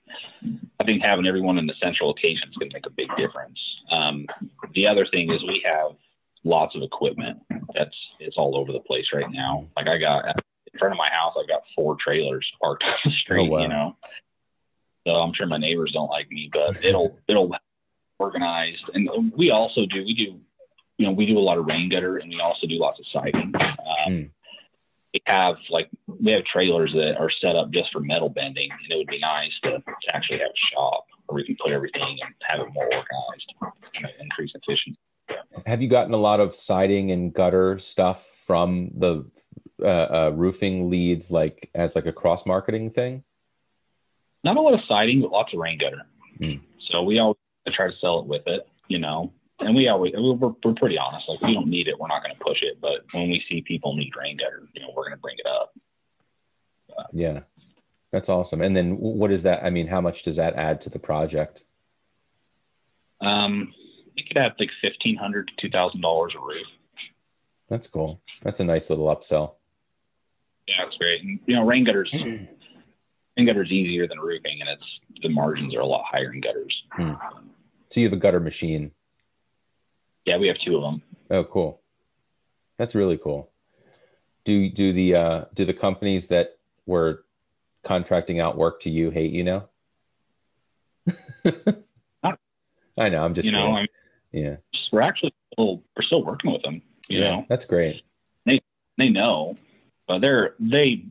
I 0.78 0.84
think 0.84 1.02
having 1.02 1.26
everyone 1.26 1.58
in 1.58 1.66
the 1.66 1.74
central 1.82 2.08
location 2.08 2.48
is 2.50 2.56
going 2.56 2.70
to 2.70 2.76
make 2.76 2.86
a 2.86 2.90
big 2.90 3.08
difference. 3.16 3.58
Um, 3.90 4.26
the 4.74 4.86
other 4.86 5.06
thing 5.06 5.32
is 5.32 5.42
we 5.42 5.64
have 5.64 5.92
lots 6.44 6.74
of 6.74 6.82
equipment 6.82 7.38
that's 7.74 7.96
it's 8.18 8.36
all 8.36 8.56
over 8.56 8.72
the 8.72 8.80
place 8.80 9.06
right 9.12 9.30
now. 9.30 9.68
Like 9.76 9.88
I 9.88 9.98
got 9.98 10.26
in 10.26 10.78
front 10.78 10.92
of 10.92 10.98
my 10.98 11.08
house, 11.10 11.34
I've 11.38 11.48
got 11.48 11.62
four 11.74 11.96
trailers 12.02 12.46
parked 12.60 12.84
on 12.84 12.94
the 13.04 13.10
street. 13.22 13.48
Oh, 13.48 13.50
wow. 13.50 13.62
You 13.62 13.68
know, 13.68 13.96
so 15.06 15.14
I'm 15.14 15.32
sure 15.34 15.46
my 15.46 15.58
neighbors 15.58 15.92
don't 15.92 16.10
like 16.10 16.30
me, 16.30 16.50
but 16.52 16.84
it'll 16.84 17.18
it'll 17.28 17.54
organized. 18.18 18.84
And 18.94 19.32
we 19.36 19.50
also 19.50 19.86
do 19.86 20.04
we 20.04 20.14
do 20.14 20.40
you 20.98 21.06
know 21.06 21.12
we 21.12 21.26
do 21.26 21.38
a 21.38 21.40
lot 21.40 21.58
of 21.58 21.66
rain 21.66 21.88
gutter 21.88 22.18
and 22.18 22.30
we 22.30 22.40
also 22.40 22.66
do 22.66 22.78
lots 22.78 22.98
of 22.98 23.06
siding. 23.12 23.52
Um, 23.56 24.12
mm. 24.12 24.30
We 25.12 25.20
have 25.26 25.56
like 25.68 25.90
we 26.06 26.32
have 26.32 26.44
trailers 26.44 26.92
that 26.94 27.16
are 27.18 27.30
set 27.40 27.56
up 27.56 27.70
just 27.70 27.92
for 27.92 28.00
metal 28.00 28.30
bending, 28.30 28.70
and 28.70 28.92
it 28.92 28.96
would 28.96 29.08
be 29.08 29.18
nice 29.18 29.52
to, 29.64 29.70
to 29.72 30.16
actually 30.16 30.38
have 30.38 30.48
a 30.48 30.74
shop 30.74 31.04
where 31.26 31.36
we 31.36 31.44
can 31.44 31.56
put 31.62 31.70
everything 31.70 32.18
and 32.24 32.34
have 32.44 32.60
it 32.60 32.72
more 32.72 32.84
organized, 32.84 33.52
and 33.94 34.06
increase 34.20 34.52
efficiency. 34.54 34.98
Have 35.66 35.82
you 35.82 35.88
gotten 35.88 36.14
a 36.14 36.18
lot 36.18 36.40
of 36.40 36.54
siding 36.54 37.10
and 37.10 37.32
gutter 37.32 37.78
stuff 37.78 38.26
from 38.46 38.90
the 38.96 39.30
uh, 39.80 39.86
uh, 39.86 40.32
roofing 40.34 40.90
leads, 40.90 41.30
like 41.30 41.70
as 41.74 41.94
like 41.96 42.06
a 42.06 42.12
cross 42.12 42.46
marketing 42.46 42.90
thing? 42.90 43.24
Not 44.44 44.56
a 44.56 44.60
lot 44.60 44.74
of 44.74 44.80
siding, 44.88 45.20
but 45.20 45.30
lots 45.30 45.52
of 45.52 45.60
rain 45.60 45.78
gutter. 45.78 46.02
Mm. 46.40 46.60
So 46.90 47.02
we 47.02 47.18
always 47.18 47.36
try 47.68 47.88
to 47.88 47.96
sell 47.98 48.20
it 48.20 48.26
with 48.26 48.42
it, 48.46 48.66
you 48.88 48.98
know. 48.98 49.32
And 49.60 49.76
we 49.76 49.88
always 49.88 50.12
we're, 50.16 50.52
we're 50.64 50.74
pretty 50.74 50.98
honest. 50.98 51.28
Like 51.28 51.40
we 51.42 51.54
don't 51.54 51.68
need 51.68 51.86
it, 51.86 51.98
we're 51.98 52.08
not 52.08 52.22
going 52.22 52.34
to 52.34 52.44
push 52.44 52.62
it. 52.62 52.80
But 52.80 53.04
when 53.12 53.28
we 53.28 53.44
see 53.48 53.62
people 53.62 53.94
need 53.94 54.12
rain 54.16 54.36
gutter, 54.36 54.68
you 54.74 54.82
know, 54.82 54.88
we're 54.94 55.04
going 55.04 55.16
to 55.16 55.20
bring 55.20 55.36
it 55.38 55.46
up. 55.46 55.74
Uh, 56.96 57.04
yeah, 57.12 57.40
that's 58.10 58.28
awesome. 58.28 58.60
And 58.60 58.74
then 58.74 58.98
what 58.98 59.30
is 59.30 59.44
that? 59.44 59.64
I 59.64 59.70
mean, 59.70 59.86
how 59.86 60.00
much 60.00 60.24
does 60.24 60.36
that 60.36 60.54
add 60.54 60.80
to 60.82 60.90
the 60.90 60.98
project? 60.98 61.64
Um, 63.20 63.72
it 64.16 64.28
could 64.28 64.38
add 64.38 64.54
like 64.58 64.70
fifteen 64.80 65.16
hundred 65.16 65.48
to 65.48 65.54
two 65.58 65.70
thousand 65.70 66.00
dollars 66.00 66.34
a 66.36 66.40
roof. 66.40 66.66
That's 67.68 67.86
cool. 67.86 68.20
That's 68.42 68.60
a 68.60 68.64
nice 68.64 68.90
little 68.90 69.06
upsell. 69.06 69.54
Yeah, 70.68 70.86
it's 70.86 70.96
great. 70.96 71.22
And, 71.22 71.40
you 71.46 71.56
know, 71.56 71.64
rain 71.64 71.84
gutters, 71.84 72.10
rain 72.12 72.48
gutters 73.46 73.70
easier 73.70 74.06
than 74.06 74.18
roofing, 74.18 74.60
and 74.60 74.68
it's 74.68 74.84
the 75.22 75.28
margins 75.28 75.74
are 75.74 75.80
a 75.80 75.86
lot 75.86 76.04
higher 76.04 76.32
in 76.32 76.40
gutters. 76.40 76.82
Hmm. 76.92 77.12
So 77.88 78.00
you 78.00 78.06
have 78.06 78.12
a 78.12 78.20
gutter 78.20 78.40
machine. 78.40 78.92
Yeah, 80.24 80.36
we 80.36 80.48
have 80.48 80.56
two 80.64 80.76
of 80.76 80.82
them. 80.82 81.02
Oh, 81.30 81.44
cool. 81.44 81.80
That's 82.78 82.94
really 82.94 83.18
cool. 83.18 83.50
Do 84.44 84.70
do 84.70 84.92
the 84.92 85.14
uh, 85.14 85.44
do 85.54 85.64
the 85.64 85.74
companies 85.74 86.28
that 86.28 86.58
were 86.86 87.24
contracting 87.82 88.40
out 88.40 88.56
work 88.56 88.80
to 88.82 88.90
you 88.90 89.10
hate 89.10 89.32
you 89.32 89.44
now? 89.44 89.68
I 92.98 93.08
know. 93.08 93.24
I'm 93.24 93.34
just 93.34 93.46
you 93.46 93.52
know. 93.52 93.84
Yeah, 94.32 94.56
we're 94.92 95.02
actually 95.02 95.34
still 95.52 95.82
we're 95.96 96.02
still 96.02 96.24
working 96.24 96.52
with 96.52 96.62
them. 96.62 96.82
You 97.08 97.20
yeah, 97.20 97.30
know, 97.30 97.46
that's 97.48 97.64
great. 97.64 98.02
They 98.46 98.60
they 98.98 99.08
know, 99.08 99.56
but 100.06 100.20
they're 100.20 100.54
they 100.58 101.04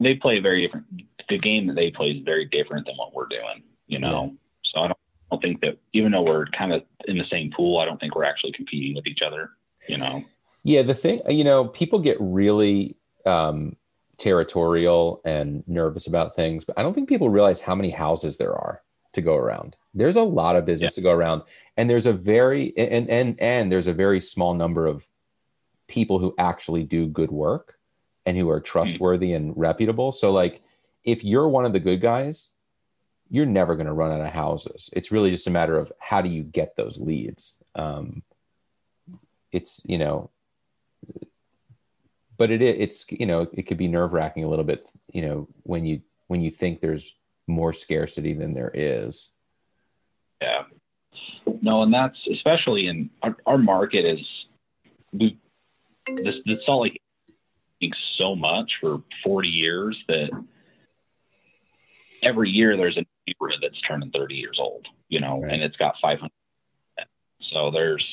they 0.00 0.14
play 0.14 0.40
very 0.40 0.66
different. 0.66 0.86
The 1.28 1.38
game 1.38 1.66
that 1.66 1.76
they 1.76 1.90
play 1.90 2.10
is 2.10 2.22
very 2.24 2.46
different 2.46 2.86
than 2.86 2.96
what 2.96 3.14
we're 3.14 3.26
doing. 3.26 3.62
You 3.86 3.98
know, 3.98 4.24
yeah. 4.24 4.30
so 4.64 4.80
I 4.80 4.86
don't, 4.88 4.98
I 5.30 5.34
don't 5.34 5.42
think 5.42 5.60
that 5.62 5.78
even 5.92 6.12
though 6.12 6.22
we're 6.22 6.46
kind 6.46 6.72
of 6.72 6.82
in 7.06 7.18
the 7.18 7.24
same 7.30 7.50
pool, 7.50 7.78
I 7.78 7.84
don't 7.84 7.98
think 8.00 8.14
we're 8.14 8.24
actually 8.24 8.52
competing 8.52 8.94
with 8.94 9.06
each 9.06 9.22
other. 9.22 9.50
You 9.88 9.98
know. 9.98 10.24
Yeah, 10.64 10.82
the 10.82 10.94
thing 10.94 11.20
you 11.28 11.44
know, 11.44 11.66
people 11.66 11.98
get 11.98 12.16
really 12.20 12.96
um, 13.24 13.76
territorial 14.18 15.20
and 15.24 15.64
nervous 15.66 16.06
about 16.06 16.36
things, 16.36 16.64
but 16.64 16.78
I 16.78 16.82
don't 16.82 16.94
think 16.94 17.08
people 17.08 17.30
realize 17.30 17.60
how 17.60 17.74
many 17.74 17.90
houses 17.90 18.36
there 18.36 18.54
are 18.54 18.82
to 19.18 19.22
go 19.22 19.36
around. 19.36 19.76
There's 19.94 20.16
a 20.16 20.22
lot 20.22 20.56
of 20.56 20.64
business 20.64 20.92
yeah. 20.92 21.02
to 21.02 21.08
go 21.08 21.12
around, 21.12 21.42
and 21.76 21.90
there's 21.90 22.06
a 22.06 22.12
very 22.12 22.72
and 22.76 23.08
and 23.08 23.40
and 23.40 23.72
there's 23.72 23.86
a 23.86 23.92
very 23.92 24.20
small 24.20 24.54
number 24.54 24.86
of 24.86 25.06
people 25.88 26.18
who 26.18 26.34
actually 26.38 26.84
do 26.84 27.06
good 27.06 27.30
work 27.30 27.78
and 28.26 28.36
who 28.36 28.48
are 28.50 28.60
trustworthy 28.60 29.32
and 29.32 29.56
reputable. 29.56 30.12
So 30.12 30.32
like 30.32 30.62
if 31.02 31.24
you're 31.24 31.48
one 31.48 31.64
of 31.64 31.72
the 31.72 31.80
good 31.80 32.00
guys, 32.00 32.52
you're 33.30 33.46
never 33.46 33.74
going 33.74 33.86
to 33.86 33.92
run 33.92 34.12
out 34.12 34.20
of 34.20 34.32
houses. 34.32 34.90
It's 34.92 35.10
really 35.10 35.30
just 35.30 35.46
a 35.46 35.50
matter 35.50 35.78
of 35.78 35.92
how 35.98 36.20
do 36.20 36.28
you 36.28 36.42
get 36.42 36.76
those 36.76 36.98
leads. 36.98 37.62
Um, 37.74 38.22
it's 39.50 39.80
you 39.86 39.98
know, 39.98 40.30
but 42.36 42.50
it 42.50 42.62
it's 42.62 43.10
you 43.10 43.26
know 43.26 43.48
it 43.52 43.62
could 43.64 43.78
be 43.78 43.88
nerve 43.88 44.12
wracking 44.12 44.44
a 44.44 44.48
little 44.48 44.64
bit. 44.64 44.88
You 45.12 45.22
know 45.22 45.48
when 45.62 45.84
you 45.84 46.02
when 46.26 46.40
you 46.40 46.50
think 46.50 46.80
there's 46.80 47.14
more 47.48 47.72
scarcity 47.72 48.34
than 48.34 48.54
there 48.54 48.70
is. 48.72 49.32
Yeah. 50.40 50.64
No, 51.62 51.82
and 51.82 51.92
that's 51.92 52.18
especially 52.30 52.86
in 52.86 53.10
our, 53.22 53.36
our 53.46 53.58
market 53.58 54.04
is 54.04 54.20
we 55.12 55.38
this 56.06 56.36
the 56.44 56.58
Salt 56.64 56.82
Lake 56.82 57.00
so 58.18 58.34
much 58.34 58.72
for 58.80 59.02
40 59.24 59.48
years 59.48 59.96
that 60.08 60.30
every 62.22 62.50
year 62.50 62.76
there's 62.76 62.96
a 62.96 63.04
neighborhood 63.26 63.60
that's 63.62 63.80
turning 63.82 64.10
30 64.10 64.34
years 64.34 64.58
old, 64.60 64.86
you 65.08 65.20
know, 65.20 65.40
right. 65.40 65.52
and 65.52 65.62
it's 65.62 65.76
got 65.76 65.94
500. 66.02 66.30
So 67.52 67.70
there's 67.70 68.04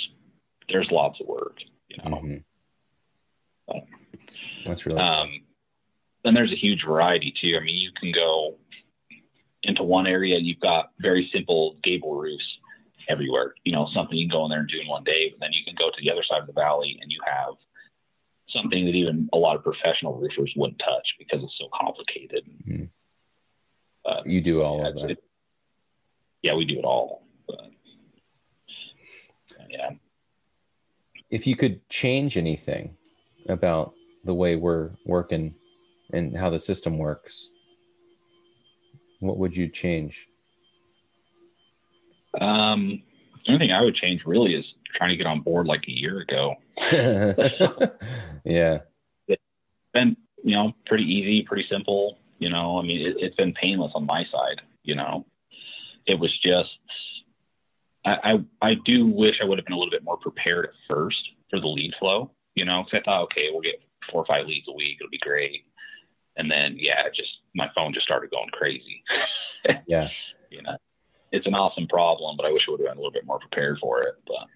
there's 0.70 0.90
lots 0.92 1.20
of 1.20 1.28
work, 1.28 1.58
you 1.90 1.98
know. 1.98 2.18
Mm-hmm. 2.18 2.38
So, 3.70 3.82
that's 4.66 4.86
really. 4.86 5.00
Um, 5.00 5.42
then 6.24 6.34
there's 6.34 6.52
a 6.52 6.56
huge 6.56 6.84
variety 6.86 7.34
too. 7.40 7.58
I 7.60 7.64
mean, 7.64 7.76
you 7.76 7.92
can 8.00 8.12
go 8.12 8.56
into 9.66 9.84
one 9.84 10.08
area 10.08 10.38
you've 10.38 10.60
got 10.60 10.92
very 11.00 11.30
simple 11.34 11.76
gable 11.84 12.16
roofs 12.16 12.58
everywhere. 13.10 13.54
You 13.64 13.72
know, 13.72 13.88
something 13.94 14.18
you 14.18 14.28
can 14.28 14.38
go 14.38 14.46
in 14.46 14.52
there 14.52 14.60
and 14.60 14.70
do 14.70 14.80
in 14.80 14.88
one 14.88 15.04
day, 15.04 15.30
but 15.30 15.40
then 15.40 15.54
you 15.54 15.64
can 15.64 15.76
go 15.76 15.90
to 15.90 16.02
the 16.02 16.12
other 16.12 16.24
side 16.24 16.42
of 16.42 16.48
the 16.48 16.54
valley 16.54 16.98
and 17.02 17.12
you 17.12 17.20
have 17.26 17.56
something 18.50 18.86
that 18.86 18.96
even 18.96 19.30
a 19.34 19.38
lot 19.38 19.56
of 19.56 19.64
professional 19.64 20.18
roofers 20.18 20.54
wouldn't 20.56 20.80
touch 20.80 21.16
because 21.20 21.44
it's 21.44 21.58
so 21.58 21.68
complicated. 21.74 22.44
Mm-hmm. 22.68 24.30
you 24.30 24.42
do 24.42 24.62
all 24.62 24.80
yeah, 24.80 24.88
of 24.88 24.96
that. 24.96 25.12
It, 25.12 25.24
yeah, 26.42 26.56
we 26.56 26.66
do 26.66 26.80
it 26.80 26.86
all. 26.86 27.24
But, 27.48 27.72
yeah. 29.70 29.92
If 31.30 31.48
you 31.48 31.56
could 31.56 31.88
change 31.90 32.38
anything 32.38 32.96
about 33.50 33.94
the 34.24 34.34
way 34.34 34.56
we're 34.56 34.92
working 35.06 35.56
and 36.14 36.38
how 36.38 36.50
the 36.50 36.60
system 36.60 36.98
works, 36.98 37.50
what 39.26 39.38
would 39.38 39.56
you 39.56 39.68
change? 39.68 40.28
Um, 42.40 43.04
the 43.46 43.54
only 43.54 43.68
thing 43.68 43.72
I 43.74 43.82
would 43.82 43.96
change 43.96 44.24
really 44.26 44.56
is 44.56 44.66
trying 44.96 45.12
to 45.12 45.18
get 45.18 45.28
on 45.28 45.42
board 45.42 45.68
like 45.68 45.84
a 45.88 45.92
year 45.92 46.20
ago. 46.20 46.56
yeah. 48.44 48.80
It's 49.28 49.42
been, 49.94 50.18
you 50.44 50.56
know, 50.56 50.74
pretty 50.86 51.04
easy, 51.04 51.44
pretty 51.44 51.66
simple. 51.70 52.18
You 52.40 52.50
know, 52.50 52.80
I 52.80 52.84
mean, 52.84 53.08
it, 53.08 53.24
has 53.24 53.36
been 53.36 53.54
painless 53.54 53.92
on 53.96 54.06
my 54.06 54.24
side. 54.32 54.62
You 54.84 54.96
know, 54.96 55.26
it 56.06 56.20
was 56.20 56.38
just, 56.40 56.70
I, 58.06 58.36
I, 58.62 58.70
I 58.70 58.74
do 58.86 59.08
wish 59.08 59.36
I 59.42 59.46
would 59.46 59.58
have 59.58 59.66
been 59.66 59.74
a 59.74 59.78
little 59.78 59.92
bit 59.92 60.04
more 60.04 60.18
prepared 60.18 60.66
at 60.66 60.72
first 60.90 61.18
for 61.50 61.60
the 61.60 61.68
lead 61.68 61.94
flow. 62.00 62.32
You 62.56 62.66
know, 62.66 62.84
because 62.84 63.02
I 63.02 63.04
thought, 63.04 63.24
okay, 63.24 63.50
we'll 63.52 63.62
get 63.62 63.82
four 64.12 64.22
or 64.22 64.26
five 64.26 64.48
leads 64.48 64.68
a 64.68 64.74
week. 64.74 64.98
It'll 65.00 65.10
be 65.10 65.18
great. 65.18 65.66
And 66.38 66.50
then, 66.50 66.78
yeah, 66.80 67.04
just 67.14 67.32
my 67.56 67.70
phone 67.74 67.94
just 67.94 68.06
started 68.06 68.30
going 68.30 68.50
crazy. 68.50 69.04
yeah. 69.88 70.10
You 70.52 70.62
know, 70.62 70.78
it's 71.32 71.48
an 71.48 71.56
awesome 71.56 71.88
problem, 71.88 72.38
but 72.38 72.46
I 72.46 72.52
wish 72.52 72.64
I 72.68 72.72
would 72.72 72.80
have 72.82 72.90
been 72.90 72.98
a 72.98 73.02
little 73.02 73.12
bit 73.12 73.26
more 73.26 73.40
prepared 73.40 73.80
for 73.80 74.04
it. 74.04 74.16
But 74.28 74.48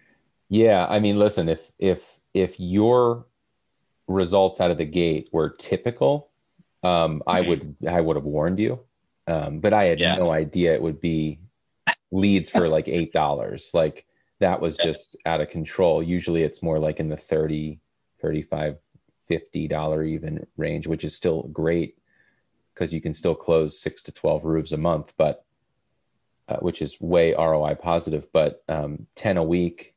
yeah, 0.49 0.85
I 0.87 0.99
mean, 0.99 1.17
listen, 1.17 1.49
if 1.49 1.71
if 1.79 2.19
if 2.33 2.59
your 2.59 3.25
results 4.07 4.61
out 4.61 4.71
of 4.71 4.77
the 4.77 4.85
gate 4.85 5.29
were 5.31 5.49
typical, 5.49 6.29
um, 6.83 7.19
mm-hmm. 7.19 7.29
I 7.29 7.41
would 7.41 7.75
I 7.87 8.01
would 8.01 8.15
have 8.15 8.25
warned 8.25 8.59
you, 8.59 8.79
um, 9.27 9.59
but 9.59 9.73
I 9.73 9.85
had 9.85 9.99
yeah. 9.99 10.15
no 10.15 10.31
idea 10.31 10.73
it 10.73 10.81
would 10.81 11.01
be 11.01 11.39
leads 12.11 12.49
for 12.49 12.67
like 12.67 12.87
eight 12.87 13.13
dollars. 13.13 13.71
Like 13.73 14.05
that 14.39 14.61
was 14.61 14.77
just 14.77 15.17
out 15.25 15.41
of 15.41 15.49
control. 15.49 16.01
Usually, 16.01 16.43
it's 16.43 16.63
more 16.63 16.79
like 16.79 16.99
in 16.99 17.09
the 17.09 17.17
30 17.17 17.79
35 18.21 18.77
50 19.27 19.67
dollar 19.67 20.03
even 20.03 20.45
range, 20.57 20.87
which 20.87 21.03
is 21.03 21.15
still 21.15 21.43
great 21.43 21.98
because 22.79 22.93
you 22.93 23.01
can 23.01 23.13
still 23.13 23.35
close 23.35 23.77
six 23.77 24.01
to 24.03 24.11
12 24.13 24.45
roofs 24.45 24.71
a 24.71 24.77
month, 24.77 25.13
but 25.17 25.43
uh, 26.47 26.55
which 26.57 26.81
is 26.81 26.99
way 27.01 27.33
ROI 27.33 27.75
positive. 27.75 28.31
But 28.31 28.63
um, 28.69 29.07
10 29.15 29.35
a 29.35 29.43
week 29.43 29.95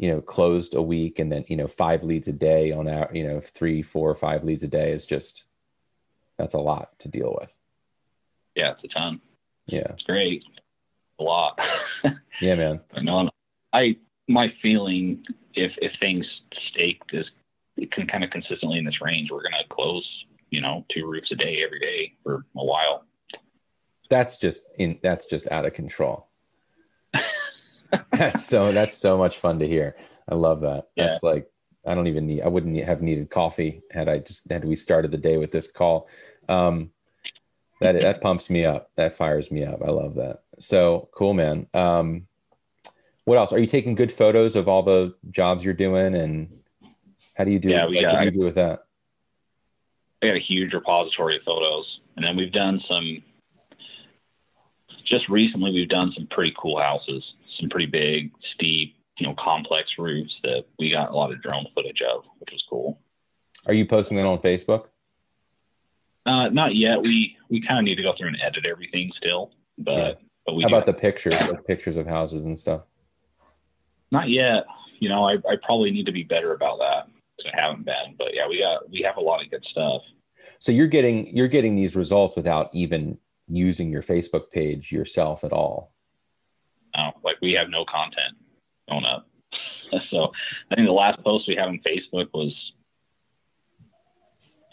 you 0.00 0.08
know 0.08 0.20
closed 0.20 0.76
a 0.76 0.80
week 0.80 1.18
and 1.18 1.32
then 1.32 1.44
you 1.48 1.56
know 1.56 1.66
five 1.66 2.04
leads 2.04 2.28
a 2.28 2.32
day 2.32 2.70
on 2.70 2.86
our 2.86 3.10
you 3.12 3.24
know 3.24 3.40
three 3.40 3.82
four 3.82 4.14
five 4.14 4.44
leads 4.44 4.62
a 4.62 4.68
day 4.68 4.92
is 4.92 5.04
just 5.04 5.42
that's 6.36 6.54
a 6.54 6.58
lot 6.58 6.96
to 7.00 7.08
deal 7.08 7.36
with. 7.40 7.58
Yeah 8.54 8.74
it's 8.74 8.84
a 8.84 8.88
ton. 8.96 9.20
Yeah. 9.66 9.88
It's 9.94 10.04
great. 10.04 10.44
A 11.18 11.22
lot. 11.24 11.58
Yeah 12.40 12.54
man. 12.54 12.80
No 13.02 13.28
i 13.72 13.96
my 14.28 14.52
feeling 14.62 15.26
if 15.54 15.72
if 15.82 15.90
things 16.00 16.24
stay 16.70 16.96
this 17.10 17.26
it 17.76 17.90
can 17.90 18.06
kind 18.06 18.22
of 18.22 18.30
consistently 18.30 18.78
in 18.78 18.84
this 18.84 19.02
range 19.02 19.32
we're 19.32 19.42
going 19.42 19.60
to 19.60 19.68
close 19.68 20.06
you 20.50 20.60
know 20.60 20.84
two 20.90 21.06
roofs 21.06 21.30
a 21.30 21.34
day 21.34 21.62
every 21.64 21.80
day 21.80 22.12
for 22.22 22.44
a 22.56 22.64
while 22.64 23.04
that's 24.10 24.38
just 24.38 24.68
in 24.78 24.98
that's 25.02 25.26
just 25.26 25.50
out 25.52 25.66
of 25.66 25.74
control 25.74 26.28
that's 28.12 28.44
so 28.44 28.72
that's 28.72 28.96
so 28.96 29.16
much 29.16 29.38
fun 29.38 29.58
to 29.58 29.66
hear. 29.66 29.96
I 30.28 30.34
love 30.34 30.60
that. 30.62 30.88
Yeah. 30.94 31.06
That's 31.06 31.22
like 31.22 31.50
I 31.86 31.94
don't 31.94 32.06
even 32.06 32.26
need 32.26 32.42
I 32.42 32.48
wouldn't 32.48 32.76
have 32.84 33.00
needed 33.00 33.30
coffee 33.30 33.82
had 33.90 34.08
I 34.08 34.18
just 34.18 34.50
had 34.50 34.64
we 34.64 34.76
started 34.76 35.10
the 35.10 35.18
day 35.18 35.38
with 35.38 35.52
this 35.52 35.70
call. 35.70 36.08
Um 36.48 36.90
that 37.80 37.92
that 38.00 38.20
pumps 38.20 38.50
me 38.50 38.64
up. 38.64 38.90
That 38.96 39.12
fires 39.12 39.50
me 39.50 39.64
up. 39.64 39.82
I 39.82 39.90
love 39.90 40.16
that. 40.16 40.42
So 40.58 41.08
cool, 41.14 41.32
man. 41.32 41.66
Um, 41.72 42.26
what 43.24 43.38
else? 43.38 43.52
Are 43.52 43.58
you 43.58 43.66
taking 43.66 43.94
good 43.94 44.12
photos 44.12 44.56
of 44.56 44.68
all 44.68 44.82
the 44.82 45.14
jobs 45.30 45.64
you're 45.64 45.74
doing, 45.74 46.14
and 46.14 46.60
how 47.34 47.44
do 47.44 47.52
you 47.52 47.58
do? 47.58 47.70
Yeah, 47.70 47.86
we 47.86 47.96
like, 47.96 48.04
got- 48.04 48.14
what 48.14 48.20
do 48.20 48.24
you 48.24 48.30
do 48.32 48.44
with 48.44 48.54
that? 48.56 48.84
I 50.22 50.26
got 50.26 50.36
a 50.36 50.40
huge 50.40 50.72
repository 50.72 51.36
of 51.36 51.42
photos, 51.44 52.00
and 52.16 52.26
then 52.26 52.36
we've 52.36 52.52
done 52.52 52.80
some. 52.90 53.22
Just 55.04 55.28
recently, 55.28 55.72
we've 55.72 55.88
done 55.88 56.12
some 56.14 56.26
pretty 56.30 56.54
cool 56.58 56.78
houses, 56.80 57.24
some 57.58 57.70
pretty 57.70 57.86
big, 57.86 58.30
steep, 58.54 58.96
you 59.18 59.26
know, 59.26 59.34
complex 59.38 59.88
roofs 59.96 60.34
that 60.42 60.64
we 60.78 60.90
got 60.90 61.10
a 61.10 61.14
lot 61.14 61.32
of 61.32 61.40
drone 61.40 61.66
footage 61.74 62.02
of, 62.02 62.24
which 62.40 62.50
was 62.52 62.62
cool. 62.68 63.00
Are 63.66 63.72
you 63.72 63.86
posting 63.86 64.16
that 64.16 64.26
on 64.26 64.38
Facebook? 64.38 64.86
Uh, 66.26 66.48
not 66.48 66.74
yet. 66.74 67.00
We 67.00 67.36
we 67.48 67.60
kind 67.60 67.78
of 67.78 67.84
need 67.84 67.94
to 67.94 68.02
go 68.02 68.12
through 68.18 68.28
and 68.28 68.38
edit 68.42 68.66
everything 68.66 69.10
still, 69.16 69.52
but 69.78 69.96
Yeah. 69.98 70.12
but 70.46 70.54
we 70.56 70.62
How 70.64 70.68
about 70.68 70.86
the 70.86 70.92
pictures, 70.92 71.34
like 71.34 71.64
pictures 71.66 71.96
of 71.96 72.06
houses 72.06 72.44
and 72.44 72.58
stuff? 72.58 72.82
Not 74.10 74.28
yet. 74.28 74.64
You 74.98 75.08
know, 75.08 75.24
I, 75.28 75.34
I 75.48 75.56
probably 75.62 75.90
need 75.92 76.06
to 76.06 76.12
be 76.12 76.24
better 76.24 76.52
about 76.54 76.78
that 76.80 77.08
because 77.38 77.52
I 77.56 77.60
haven't 77.60 77.84
been. 77.84 78.16
But 78.18 78.34
yeah, 78.34 78.46
we 78.48 78.58
got 78.58 78.90
we 78.90 79.02
have 79.02 79.16
a 79.16 79.20
lot 79.20 79.42
of 79.42 79.50
good 79.50 79.64
stuff. 79.70 80.02
So 80.58 80.72
you're 80.72 80.86
getting 80.88 81.34
you're 81.36 81.48
getting 81.48 81.76
these 81.76 81.96
results 81.96 82.36
without 82.36 82.70
even 82.74 83.18
using 83.48 83.90
your 83.90 84.02
Facebook 84.02 84.50
page 84.50 84.92
yourself 84.92 85.44
at 85.44 85.52
all. 85.52 85.92
Uh, 86.94 87.10
like 87.22 87.36
we 87.40 87.52
have 87.52 87.68
no 87.70 87.84
content 87.84 88.36
going 88.90 89.04
up. 89.04 89.26
so 90.10 90.32
I 90.70 90.74
think 90.74 90.86
the 90.86 90.92
last 90.92 91.22
post 91.24 91.46
we 91.48 91.54
have 91.56 91.68
on 91.68 91.80
Facebook 91.86 92.28
was 92.34 92.52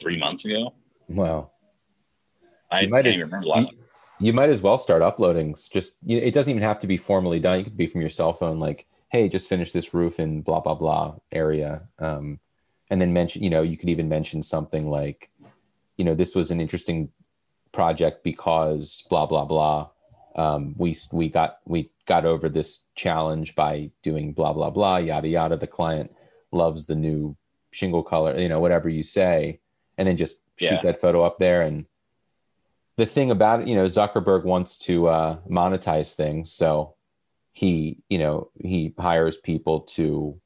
three 0.01 0.17
months 0.19 0.43
ago. 0.45 0.73
Wow. 1.07 1.51
I 2.71 2.81
You 2.81 2.89
might 2.89 3.05
as- 3.07 3.15
even 3.15 3.27
remember 3.27 3.45
the 3.45 3.49
last. 3.51 3.71
you, 3.71 3.77
you 4.19 4.33
might 4.33 4.49
as 4.49 4.61
well 4.61 4.77
start 4.77 5.01
uploading. 5.01 5.55
Just 5.71 5.97
you 6.03 6.17
it 6.17 6.33
doesn't 6.33 6.49
even 6.49 6.63
have 6.63 6.79
to 6.79 6.87
be 6.87 6.97
formally 6.97 7.39
done. 7.39 7.59
You 7.59 7.63
could 7.65 7.77
be 7.77 7.87
from 7.87 8.01
your 8.01 8.09
cell 8.09 8.33
phone, 8.33 8.59
like, 8.59 8.87
"Hey, 9.11 9.29
just 9.29 9.47
finished 9.47 9.73
this 9.73 9.93
roof 9.93 10.19
in 10.19 10.41
blah 10.41 10.61
blah 10.61 10.75
blah 10.75 11.15
area," 11.31 11.87
um, 11.99 12.39
and 12.95 13.01
then 13.01 13.11
mention. 13.11 13.43
You 13.43 13.49
know, 13.49 13.61
you 13.61 13.77
could 13.77 13.89
even 13.89 14.07
mention 14.07 14.41
something 14.41 14.89
like, 14.89 15.29
"You 15.97 16.05
know, 16.05 16.15
this 16.15 16.33
was 16.33 16.49
an 16.49 16.61
interesting 16.61 17.09
project 17.73 18.23
because 18.23 19.05
blah 19.09 19.25
blah 19.25 19.43
blah. 19.43 19.89
Um, 20.37 20.75
we 20.77 20.95
we 21.11 21.27
got 21.27 21.57
we 21.65 21.91
got 22.05 22.25
over 22.25 22.47
this 22.47 22.85
challenge 22.95 23.53
by 23.53 23.91
doing 24.01 24.31
blah 24.31 24.53
blah 24.53 24.69
blah 24.69 24.95
yada 24.95 25.27
yada. 25.27 25.57
The 25.57 25.67
client 25.67 26.15
loves 26.53 26.85
the 26.85 26.95
new 26.95 27.35
shingle 27.71 28.01
color. 28.01 28.39
You 28.39 28.47
know, 28.47 28.61
whatever 28.61 28.87
you 28.87 29.03
say, 29.03 29.59
and 29.97 30.07
then 30.07 30.15
just 30.15 30.39
shoot 30.55 30.75
Yeah. 30.75 30.81
that 30.83 31.01
photo 31.01 31.25
up 31.25 31.37
there 31.37 31.63
and 31.63 31.85
the 32.97 33.05
thing 33.05 33.29
about 33.29 33.59
it, 33.59 33.67
you 33.67 33.75
know, 33.75 33.83
Zuckerberg 33.87 34.45
wants 34.45 34.77
to 34.87 35.07
uh, 35.09 35.37
monetize 35.49 36.15
things, 36.15 36.53
so 36.53 36.95
he, 37.51 37.97
you 38.07 38.17
know, 38.17 38.51
he 38.57 38.93
hires 38.97 39.35
people 39.35 39.81
to 39.81 40.39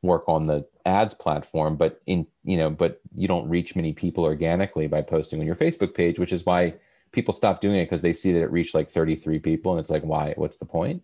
work 0.00 0.24
on 0.26 0.46
the 0.46 0.64
ads 0.84 1.14
platform, 1.14 1.76
but 1.76 2.00
in, 2.06 2.26
you 2.44 2.56
know, 2.56 2.70
but 2.70 3.00
you 3.14 3.28
don't 3.28 3.48
reach 3.48 3.76
many 3.76 3.92
people 3.92 4.24
organically 4.24 4.86
by 4.86 5.02
posting 5.02 5.40
on 5.40 5.46
your 5.46 5.56
Facebook 5.56 5.94
page, 5.94 6.18
which 6.18 6.32
is 6.32 6.44
why 6.44 6.74
people 7.12 7.32
stop 7.32 7.60
doing 7.60 7.76
it 7.76 7.84
because 7.84 8.02
they 8.02 8.12
see 8.12 8.32
that 8.32 8.42
it 8.42 8.50
reached 8.50 8.74
like 8.74 8.90
33 8.90 9.38
people, 9.38 9.72
and 9.72 9.80
it's 9.80 9.90
like, 9.90 10.02
why? 10.02 10.34
What's 10.36 10.58
the 10.58 10.66
point? 10.66 11.02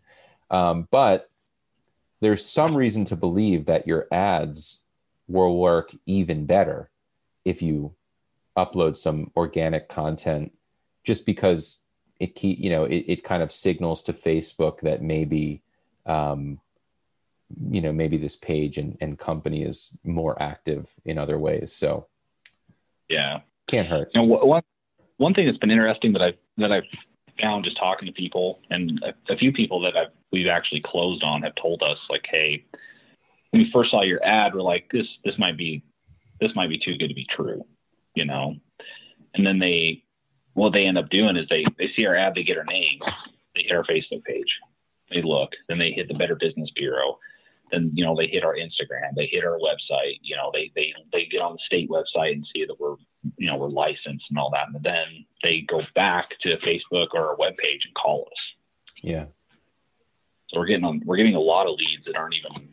Um, 0.51 0.88
but 0.90 1.31
there's 2.21 2.45
some 2.45 2.77
reason 2.77 3.05
to 3.07 3.16
believe 3.16 3.66
that 3.66 3.87
your 3.87 4.07
ads 4.12 4.85
will 5.29 5.57
work 5.57 5.95
even 6.07 6.45
better 6.45 6.90
if 7.45 7.62
you 7.62 7.95
upload 8.57 8.97
some 8.97 9.31
organic 9.37 9.88
content 9.88 10.53
just 11.05 11.25
because 11.25 11.83
it 12.19 12.35
keep 12.35 12.59
you 12.59 12.69
know 12.69 12.85
it, 12.85 13.05
it 13.07 13.25
kind 13.25 13.43
of 13.43 13.53
signals 13.53 14.03
to 14.03 14.12
facebook 14.12 14.81
that 14.81 15.03
maybe 15.03 15.62
um 16.05 16.61
you 17.71 17.81
know 17.81 17.93
maybe 17.93 18.17
this 18.17 18.37
page 18.37 18.79
and, 18.79 18.97
and 19.01 19.19
company 19.19 19.63
is 19.63 19.97
more 20.05 20.41
active 20.41 20.87
in 21.05 21.19
other 21.19 21.39
ways 21.39 21.73
so 21.73 22.07
Yeah. 23.09 23.41
can't 23.67 23.89
hurt 23.89 24.11
You 24.15 24.23
know, 24.23 24.27
one 24.27 24.63
one 25.17 25.35
thing 25.35 25.47
that's 25.47 25.59
been 25.59 25.71
interesting 25.71 26.13
that 26.15 26.23
I 26.23 26.33
that 26.59 26.73
I've 26.73 26.85
found 27.41 27.65
just 27.65 27.79
talking 27.79 28.07
to 28.07 28.13
people 28.13 28.61
and 28.71 29.03
a, 29.03 29.33
a 29.33 29.37
few 29.37 29.53
people 29.53 29.81
that 29.83 29.97
I've 29.97 30.13
we've 30.33 30.49
actually 30.49 30.81
closed 30.81 31.23
on 31.25 31.43
have 31.43 31.55
told 31.57 31.83
us 31.83 31.99
like, 32.09 32.25
hey, 32.31 32.65
when 33.51 33.63
we 33.63 33.71
first 33.73 33.91
saw 33.91 34.03
your 34.03 34.25
ad, 34.25 34.55
we're 34.55 34.63
like, 34.63 34.89
this 34.93 35.07
this 35.25 35.35
might 35.39 35.57
be 35.59 35.83
this 36.41 36.53
might 36.55 36.69
be 36.71 36.79
too 36.79 36.97
good 36.97 37.09
to 37.09 37.15
be 37.15 37.27
true, 37.35 37.67
you 38.15 38.25
know. 38.25 38.57
And 39.35 39.47
then 39.47 39.59
they 39.59 40.05
what 40.55 40.73
they 40.73 40.85
end 40.87 40.99
up 40.99 41.11
doing 41.11 41.37
is 41.37 41.47
they 41.49 41.65
they 41.79 41.89
see 41.97 42.07
our 42.07 42.17
ad, 42.17 42.35
they 42.35 42.43
get 42.43 42.59
our 42.59 42.65
name, 42.65 43.01
they 43.55 43.63
hit 43.65 43.77
our 43.77 43.85
Facebook 43.85 44.25
page, 44.25 44.59
they 45.13 45.23
look, 45.23 45.51
then 45.69 45.79
they 45.79 45.91
hit 45.91 46.09
the 46.09 46.15
Better 46.15 46.37
Business 46.37 46.71
Bureau, 46.75 47.19
then 47.71 47.91
you 47.95 48.05
know 48.05 48.17
they 48.17 48.27
hit 48.27 48.45
our 48.45 48.55
Instagram, 48.57 49.15
they 49.17 49.27
hit 49.27 49.45
our 49.45 49.59
website, 49.59 50.19
you 50.23 50.37
know 50.37 50.51
they 50.53 50.71
they 50.75 50.93
they 51.13 51.25
get 51.27 51.41
on 51.41 51.53
the 51.53 51.59
state 51.67 51.89
website 51.91 52.33
and 52.33 52.47
see 52.55 52.65
that 52.65 52.79
we're 52.81 52.97
you 53.37 53.47
know 53.47 53.57
we're 53.57 53.69
licensed 53.69 54.25
and 54.31 54.39
all 54.39 54.51
that, 54.51 54.69
and 54.73 54.83
then 54.83 55.07
they 55.43 55.61
go 55.69 55.83
back 55.95 56.31
to 56.41 56.57
Facebook 56.59 57.09
or 57.15 57.29
our 57.31 57.37
webpage 57.37 57.83
and 57.85 57.95
call 58.01 58.29
us. 58.31 58.43
yeah 59.03 59.25
So 60.49 60.59
we're 60.59 60.67
getting 60.67 60.85
on, 60.85 61.03
we're 61.05 61.17
getting 61.17 61.35
a 61.35 61.41
lot 61.41 61.67
of 61.67 61.75
leads 61.79 62.05
that 62.07 62.17
aren't 62.17 62.35
even, 62.35 62.69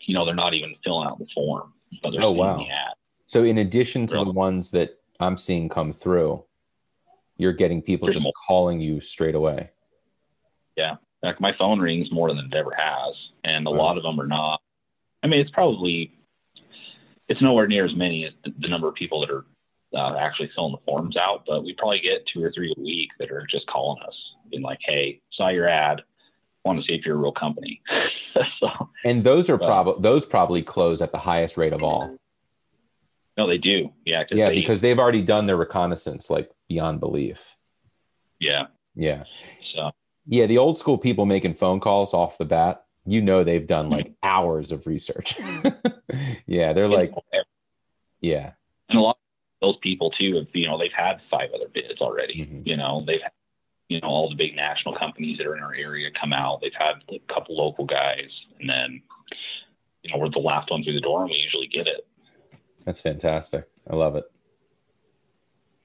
you 0.00 0.14
know, 0.14 0.24
they're 0.24 0.34
not 0.34 0.54
even 0.54 0.74
filling 0.84 1.06
out 1.08 1.18
the 1.18 1.26
form, 1.34 1.72
but 2.02 2.14
Oh, 2.18 2.30
wow. 2.32 2.64
so 3.26 3.44
in 3.44 3.58
addition 3.58 4.06
to 4.08 4.24
the 4.24 4.32
ones 4.32 4.70
that 4.70 4.98
i'm 5.20 5.36
seeing 5.36 5.68
come 5.68 5.92
through 5.92 6.42
you're 7.36 7.52
getting 7.52 7.80
people 7.82 8.06
There's 8.06 8.16
just 8.16 8.24
more. 8.24 8.32
calling 8.48 8.80
you 8.80 9.00
straight 9.00 9.34
away 9.34 9.70
Yeah, 10.76 10.96
Like 11.22 11.40
my 11.40 11.52
phone 11.58 11.78
rings 11.80 12.10
more 12.12 12.28
than 12.34 12.46
it 12.46 12.54
ever 12.54 12.72
has, 12.76 13.14
and 13.44 13.66
a 13.66 13.70
lot 13.70 13.96
of 13.96 14.02
them 14.02 14.20
are 14.20 14.26
not. 14.26 14.60
I 15.22 15.26
mean, 15.26 15.40
it's 15.40 15.50
probably 15.50 16.12
it's 17.28 17.40
nowhere 17.40 17.66
near 17.66 17.84
as 17.84 17.94
many 17.94 18.24
as 18.24 18.32
the, 18.44 18.52
the 18.58 18.68
number 18.68 18.88
of 18.88 18.94
people 18.94 19.20
that 19.20 19.30
are 19.30 19.44
uh, 19.94 20.16
actually 20.18 20.50
filling 20.54 20.72
the 20.72 20.78
forms 20.84 21.16
out, 21.16 21.44
but 21.46 21.64
we 21.64 21.74
probably 21.74 22.00
get 22.00 22.24
two 22.32 22.42
or 22.42 22.52
three 22.52 22.74
a 22.76 22.80
week 22.80 23.08
that 23.18 23.30
are 23.30 23.46
just 23.50 23.66
calling 23.66 24.02
us, 24.06 24.14
being 24.50 24.62
like, 24.62 24.78
"Hey, 24.82 25.20
saw 25.32 25.48
your 25.48 25.68
ad, 25.68 26.02
want 26.64 26.78
to 26.78 26.84
see 26.86 26.98
if 26.98 27.04
you're 27.04 27.16
a 27.16 27.18
real 27.18 27.32
company." 27.32 27.80
so 28.60 28.68
and 29.04 29.24
those 29.24 29.48
are 29.48 29.58
probably 29.58 30.02
those 30.02 30.26
probably 30.26 30.62
close 30.62 31.00
at 31.00 31.12
the 31.12 31.18
highest 31.18 31.56
rate 31.56 31.72
of 31.72 31.82
all. 31.82 32.16
No, 33.36 33.46
they 33.46 33.58
do, 33.58 33.90
yeah, 34.04 34.24
yeah 34.30 34.48
they, 34.48 34.56
because 34.56 34.80
they've 34.80 34.98
already 34.98 35.22
done 35.22 35.46
their 35.46 35.56
reconnaissance 35.56 36.28
like 36.30 36.50
beyond 36.68 37.00
belief. 37.00 37.56
Yeah, 38.38 38.66
yeah. 38.94 39.24
So 39.74 39.90
Yeah, 40.26 40.46
the 40.46 40.58
old 40.58 40.78
school 40.78 40.98
people 40.98 41.26
making 41.26 41.54
phone 41.54 41.80
calls 41.80 42.12
off 42.12 42.38
the 42.38 42.44
bat, 42.44 42.84
you 43.06 43.20
know 43.22 43.44
they've 43.44 43.66
done 43.66 43.90
like 43.90 44.12
hours 44.22 44.72
of 44.72 44.86
research. 44.86 45.38
yeah, 46.46 46.72
they're 46.72 46.88
like, 46.88 47.12
yeah, 48.20 48.52
and 48.88 48.98
a 48.98 49.02
lot 49.02 49.16
of 49.62 49.68
those 49.68 49.78
people 49.82 50.10
too 50.10 50.36
have 50.36 50.46
you 50.54 50.66
know 50.66 50.78
they've 50.78 50.90
had 50.94 51.20
five 51.30 51.50
other 51.54 51.68
bids 51.72 52.00
already 52.00 52.46
Mhm. 52.46 52.66
you 52.66 52.76
know 52.76 53.04
they've 53.06 53.20
had, 53.22 53.32
you 53.88 54.00
know 54.00 54.08
all 54.08 54.28
the 54.30 54.34
big 54.36 54.56
national 54.56 54.94
companies 54.96 55.38
that 55.38 55.46
are 55.46 55.56
in 55.56 55.62
our 55.62 55.74
area 55.74 56.10
come 56.18 56.32
out 56.32 56.60
they've 56.62 56.72
had 56.78 56.94
a 57.10 57.18
couple 57.32 57.56
local 57.56 57.84
guys 57.84 58.30
and 58.58 58.70
then 58.70 59.02
you 60.02 60.10
know 60.10 60.18
we're 60.18 60.30
the 60.30 60.38
last 60.38 60.70
one 60.70 60.82
through 60.82 60.94
the 60.94 61.00
door 61.00 61.22
and 61.22 61.30
we 61.30 61.36
usually 61.36 61.66
get 61.66 61.86
it 61.88 62.06
that's 62.86 63.02
fantastic. 63.02 63.68
I 63.88 63.94
love 63.94 64.16
it. 64.16 64.24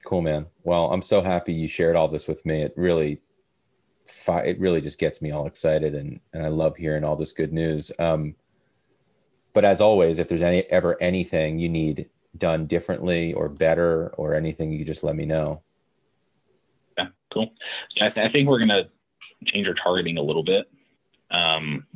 Cool, 0.04 0.22
man. 0.22 0.46
Well, 0.64 0.90
I'm 0.92 1.02
so 1.02 1.20
happy 1.22 1.52
you 1.52 1.68
shared 1.68 1.94
all 1.96 2.08
this 2.08 2.26
with 2.26 2.46
me. 2.46 2.62
It 2.62 2.72
really, 2.76 3.20
fi- 4.08 4.44
it 4.44 4.60
really 4.60 4.80
just 4.80 4.98
gets 4.98 5.22
me 5.22 5.30
all 5.30 5.46
excited, 5.46 5.94
and 5.94 6.20
and 6.32 6.44
I 6.44 6.48
love 6.48 6.76
hearing 6.76 7.04
all 7.04 7.16
this 7.16 7.32
good 7.32 7.52
news. 7.52 7.90
Um, 7.98 8.34
but 9.52 9.64
as 9.64 9.80
always, 9.80 10.18
if 10.18 10.28
there's 10.28 10.42
any 10.42 10.62
ever 10.64 11.00
anything 11.02 11.58
you 11.58 11.68
need 11.68 12.08
done 12.36 12.66
differently 12.66 13.32
or 13.32 13.48
better 13.48 14.08
or 14.16 14.34
anything, 14.34 14.72
you 14.72 14.84
just 14.84 15.02
let 15.04 15.16
me 15.16 15.24
know. 15.24 15.62
yeah 16.98 17.08
cool 17.32 17.52
yeah, 17.96 18.06
I, 18.06 18.10
th- 18.10 18.28
I 18.28 18.32
think 18.32 18.48
we're 18.48 18.58
to 18.66 18.88
change 19.46 19.66
our 19.66 19.74
targeting 19.74 20.18
a 20.18 20.22
little 20.22 20.42
bit 20.44 20.66
um, 21.30 21.86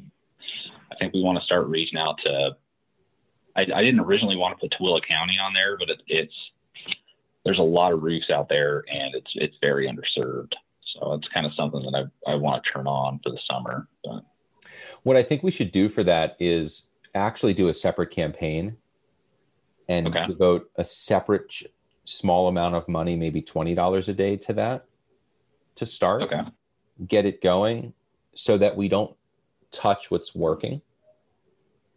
i 0.92 0.94
think 0.96 1.14
we 1.14 1.22
want 1.22 1.38
to 1.38 1.44
start 1.44 1.66
reaching 1.66 1.98
out 1.98 2.18
to 2.24 2.56
I, 3.56 3.62
I 3.62 3.82
didn't 3.82 4.00
originally 4.00 4.36
want 4.36 4.58
to 4.58 4.60
put 4.60 4.78
Tooele 4.78 5.00
County 5.06 5.38
on 5.38 5.52
there, 5.52 5.76
but 5.76 5.90
it, 5.90 6.02
it's 6.06 6.34
there's 7.44 7.58
a 7.58 7.62
lot 7.62 7.92
of 7.92 8.02
roofs 8.02 8.30
out 8.30 8.48
there, 8.48 8.84
and 8.90 9.14
it's 9.14 9.30
it's 9.34 9.56
very 9.60 9.88
underserved. 9.88 10.52
So 10.94 11.12
it's 11.14 11.28
kind 11.28 11.46
of 11.46 11.54
something 11.54 11.82
that 11.82 11.94
I 12.26 12.32
I 12.32 12.34
want 12.34 12.62
to 12.64 12.70
turn 12.70 12.86
on 12.86 13.20
for 13.22 13.30
the 13.30 13.40
summer. 13.50 13.88
But 14.04 14.24
What 15.02 15.16
I 15.16 15.22
think 15.22 15.42
we 15.42 15.50
should 15.50 15.72
do 15.72 15.88
for 15.88 16.04
that 16.04 16.36
is 16.38 16.88
actually 17.14 17.54
do 17.54 17.68
a 17.68 17.74
separate 17.74 18.10
campaign 18.10 18.76
and 19.88 20.08
Okay. 20.08 20.26
devote 20.26 20.70
a 20.76 20.84
separate 20.84 21.52
small 22.04 22.48
amount 22.48 22.74
of 22.74 22.88
money, 22.88 23.16
maybe 23.16 23.42
$20 23.42 24.08
a 24.08 24.12
day 24.12 24.36
to 24.36 24.52
that 24.54 24.86
to 25.76 25.86
start, 25.86 26.22
okay, 26.22 26.42
get 27.06 27.24
it 27.26 27.40
going 27.42 27.92
so 28.34 28.58
that 28.58 28.76
we 28.76 28.88
don't 28.88 29.16
touch 29.70 30.10
what's 30.10 30.34
working. 30.34 30.82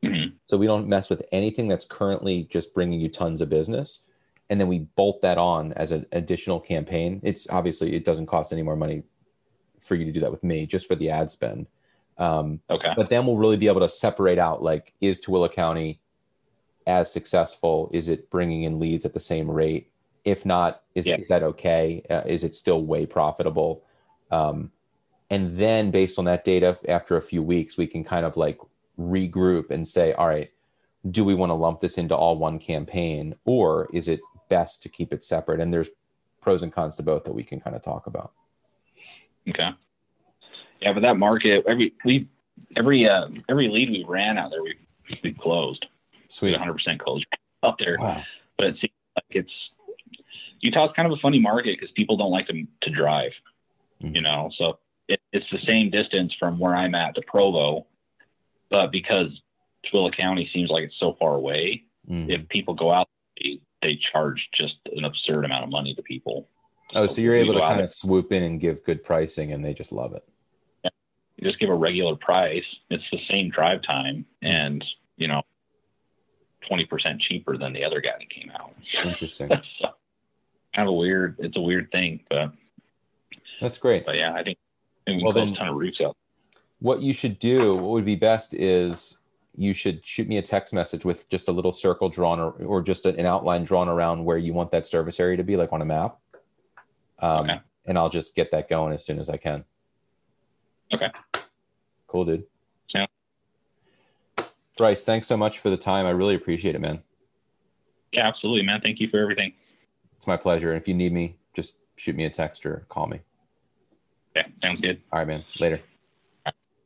hmm 0.04 0.28
So 0.46 0.58
we 0.58 0.68
don't 0.68 0.88
mess 0.88 1.10
with 1.10 1.24
anything 1.32 1.68
that's 1.68 1.86
currently 1.86 2.44
just 2.50 2.74
bringing 2.74 3.00
you 3.02 3.10
tons 3.10 3.42
of 3.42 3.50
business. 3.50 4.04
And 4.54 4.62
then 4.62 4.68
we 4.68 4.82
bolt 4.96 5.24
that 5.24 5.40
on 5.40 5.74
as 5.74 5.92
an 5.92 6.06
additional 6.12 6.60
campaign. 6.60 7.20
It's 7.24 7.50
obviously, 7.50 7.96
it 7.96 8.06
doesn't 8.06 8.28
cost 8.28 8.54
any 8.54 8.62
more 8.62 8.76
money 8.76 9.02
for 9.82 9.96
you 9.96 10.06
to 10.06 10.12
do 10.12 10.20
that 10.20 10.30
with 10.30 10.44
me, 10.44 10.68
just 10.68 10.88
for 10.88 10.94
the 10.94 11.10
ad 11.10 11.32
spend. 11.32 11.66
Um, 12.20 12.60
Okay. 12.70 12.94
but 12.96 13.10
then 13.10 13.26
we'll 13.26 13.38
really 13.38 13.58
be 13.58 13.68
able 13.68 13.80
to 13.80 13.90
separate 13.90 14.38
out 14.38 14.62
like 14.62 14.94
is 15.02 15.20
Tooele 15.20 15.52
County 15.52 16.02
as 16.86 17.12
successful? 17.12 17.90
Is 17.92 18.10
it 18.10 18.30
bringing 18.30 18.62
in 18.62 18.78
leads 18.78 19.06
at 19.06 19.16
the 19.16 19.20
same 19.20 19.50
rate? 19.50 19.90
If 20.24 20.46
not, 20.46 20.84
is, 20.94 21.08
Yeah. 21.08 21.16
is 21.16 21.30
that 21.30 21.42
okay? 21.42 22.04
Uh, 22.08 22.22
is 22.28 22.44
it 22.44 22.54
still 22.54 22.84
way 22.84 23.08
profitable? 23.08 23.82
Um, 24.30 24.72
and 25.32 25.58
then 25.58 25.90
based 25.90 26.20
on 26.20 26.26
that 26.26 26.46
data, 26.46 26.78
after 26.88 27.18
a 27.18 27.24
few 27.24 27.42
weeks, 27.42 27.76
we 27.76 27.88
can 27.88 28.04
kind 28.04 28.24
of 28.24 28.38
like 28.38 28.60
regroup 29.00 29.72
and 29.72 29.88
say, 29.88 30.14
all 30.14 30.28
right, 30.28 30.52
do 31.10 31.26
we 31.26 31.34
want 31.34 31.50
to 31.50 31.56
lump 31.56 31.80
this 31.80 31.98
into 31.98 32.16
all 32.16 32.38
one 32.38 32.60
campaign, 32.60 33.34
or 33.46 33.90
is 33.92 34.08
it 34.08 34.20
best 34.54 34.84
to 34.84 34.90
keep 34.90 35.12
it 35.12 35.24
separate? 35.24 35.60
And 35.60 35.72
there's 35.74 35.90
pros 36.42 36.62
and 36.64 36.72
cons 36.72 36.96
to 36.98 37.04
both 37.04 37.24
that 37.26 37.34
we 37.34 37.44
can 37.44 37.60
kind 37.60 37.76
of 37.76 37.82
talk 37.82 38.06
about. 38.08 38.32
Okay. 39.50 39.70
Yeah, 40.82 40.94
but 40.94 41.02
that 41.02 41.18
market, 41.18 41.66
every 41.68 41.94
we 42.06 42.28
every 42.76 43.08
uh, 43.08 43.28
every 43.50 43.68
lead 43.70 43.90
we 43.90 44.04
ran 44.08 44.38
out 44.38 44.52
there, 44.52 44.62
we 44.64 44.76
we 45.24 45.34
closed. 45.34 45.86
Sweet. 46.30 46.52
100 46.52 46.74
percent 46.74 47.00
closed 47.00 47.26
up 47.62 47.78
there. 47.80 47.98
Wow. 48.00 48.22
But 48.58 48.68
it 48.68 48.76
seems 48.76 48.94
like 49.16 49.26
it's 49.32 49.52
Utah's 50.60 50.92
kind 50.96 51.06
of 51.12 51.18
a 51.18 51.22
funny 51.22 51.40
market 51.40 51.78
because 51.80 51.92
people 51.96 52.18
don't 52.18 52.32
like 52.32 52.48
to 52.48 52.66
to 52.82 52.90
drive. 52.90 53.32
Mhm. 54.02 54.16
You 54.16 54.22
know, 54.22 54.52
so 54.58 54.80
it, 55.08 55.20
it's 55.32 55.46
the 55.52 55.60
same 55.66 55.90
distance 55.90 56.34
from 56.40 56.60
where 56.60 56.76
I'm 56.76 56.96
at 56.96 57.16
to 57.16 57.22
Provo, 57.22 57.86
but 58.70 58.92
because 58.92 59.30
Tooele 59.86 60.16
County 60.16 60.50
seems 60.54 60.70
like 60.70 60.84
it's 60.86 61.00
so 61.00 61.16
far 61.20 61.36
away, 61.36 61.84
Mhm. 62.10 62.30
if 62.30 62.48
people 62.50 62.74
go 62.74 62.92
out, 62.92 63.08
they, 63.84 64.00
charge 64.12 64.50
just 64.54 64.76
an 64.96 65.06
absurd 65.06 65.46
amount 65.46 65.64
of 65.66 65.70
money 65.70 65.94
to 65.96 66.02
people. 66.02 66.48
Oh, 66.96 67.08
so 67.08 67.22
you're 67.22 67.36
able 67.36 67.54
to 67.54 67.60
kind 67.60 67.82
of 67.82 67.90
swoop 67.90 68.32
in 68.32 68.44
and 68.44 68.60
give 68.60 68.84
good 68.84 69.04
pricing, 69.04 69.52
and 69.52 69.64
they 69.64 69.74
just 69.74 69.92
love 69.92 70.14
it. 70.14 70.24
you 71.38 71.48
just 71.48 71.60
give 71.60 71.70
a 71.70 71.76
regular 71.76 72.16
price. 72.16 72.66
It's 72.90 73.04
the 73.12 73.20
same 73.32 73.50
drive 73.50 73.82
time, 73.84 74.26
and 74.42 74.84
you 75.18 75.28
know, 75.28 75.42
twenty 76.68 76.86
percent 76.86 77.22
cheaper 77.22 77.58
than 77.58 77.74
the 77.74 77.84
other 77.84 78.02
guy 78.02 78.14
that 78.20 78.30
came 78.30 78.52
out. 78.52 78.74
Interesting. 79.04 79.50
so, 79.80 79.90
kind 80.76 80.88
of 80.88 80.94
a 80.94 80.98
weird. 80.98 81.36
It's 81.40 81.58
a 81.58 81.62
weird 81.62 81.92
thing, 81.92 82.22
but 82.30 82.52
That's 83.62 83.78
great. 83.78 84.06
but 84.06 84.16
yeah, 84.16 84.34
I 84.34 84.44
think 84.44 84.58
Well, 85.08 85.32
then- 85.34 85.50
a 85.50 85.56
ton 85.56 85.68
of 85.70 85.76
routes 85.76 86.00
out. 86.02 86.16
What 86.80 87.02
you 87.02 87.14
should 87.14 87.40
do, 87.40 87.76
what 87.76 87.92
would 87.92 88.04
be 88.06 88.18
best 88.18 88.54
is 88.54 89.20
you 89.56 89.74
should 89.74 90.06
shoot 90.06 90.28
me 90.28 90.38
a 90.38 90.42
text 90.42 90.74
message 90.74 91.06
with 91.06 91.30
just 91.30 91.48
a 91.48 91.52
little 91.52 91.72
circle 91.72 92.10
drawn 92.10 92.40
or, 92.40 92.52
or 92.52 92.82
just 92.82 93.06
an 93.06 93.26
outline 93.26 93.64
drawn 93.64 93.88
around 93.88 94.26
where 94.26 94.38
you 94.38 94.54
want 94.54 94.72
that 94.72 94.88
service 94.88 95.20
area 95.20 95.38
to 95.38 95.44
be, 95.44 95.56
like 95.56 95.72
on 95.72 95.82
a 95.82 95.86
map. 95.86 96.18
Um, 97.20 97.46
Okay. 97.50 97.60
And 97.86 97.98
I'll 97.98 98.10
just 98.10 98.34
get 98.34 98.50
that 98.52 98.70
going 98.70 98.94
as 98.94 99.06
soon 99.06 99.20
as 99.20 99.30
I 99.30 99.36
can. 99.36 99.66
Okay. 100.94 101.10
Cool, 102.08 102.24
dude. 102.24 102.46
Yeah. 102.96 103.08
Bryce, 104.78 105.04
thanks 105.04 105.28
so 105.28 105.36
much 105.36 105.60
for 105.60 105.70
the 105.70 105.76
time. 105.76 106.06
I 106.06 106.12
really 106.12 106.36
appreciate 106.36 106.76
it, 106.76 106.80
man. 106.80 107.04
Yeah, 108.14 108.26
absolutely, 108.28 108.66
man. 108.66 108.80
Thank 108.82 109.02
you 109.02 109.10
for 109.10 109.20
everything. 109.20 109.52
It's 110.16 110.28
my 110.28 110.38
pleasure. 110.38 110.72
And 110.72 110.82
if 110.82 110.88
you 110.88 110.94
need 110.94 111.12
me, 111.12 111.36
just 111.54 111.80
shoot 111.98 112.16
me 112.16 112.24
a 112.24 112.30
text 112.30 112.66
or 112.66 112.86
call 112.88 113.08
me. 113.08 113.20
Yeah, 114.36 114.44
sounds 114.62 114.80
good. 114.80 115.02
All 115.12 115.20
right, 115.20 115.28
man. 115.28 115.44
Later. 115.60 115.82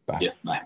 Bye. 0.08 0.17
Yeah, 0.19 0.32
bye. 0.43 0.62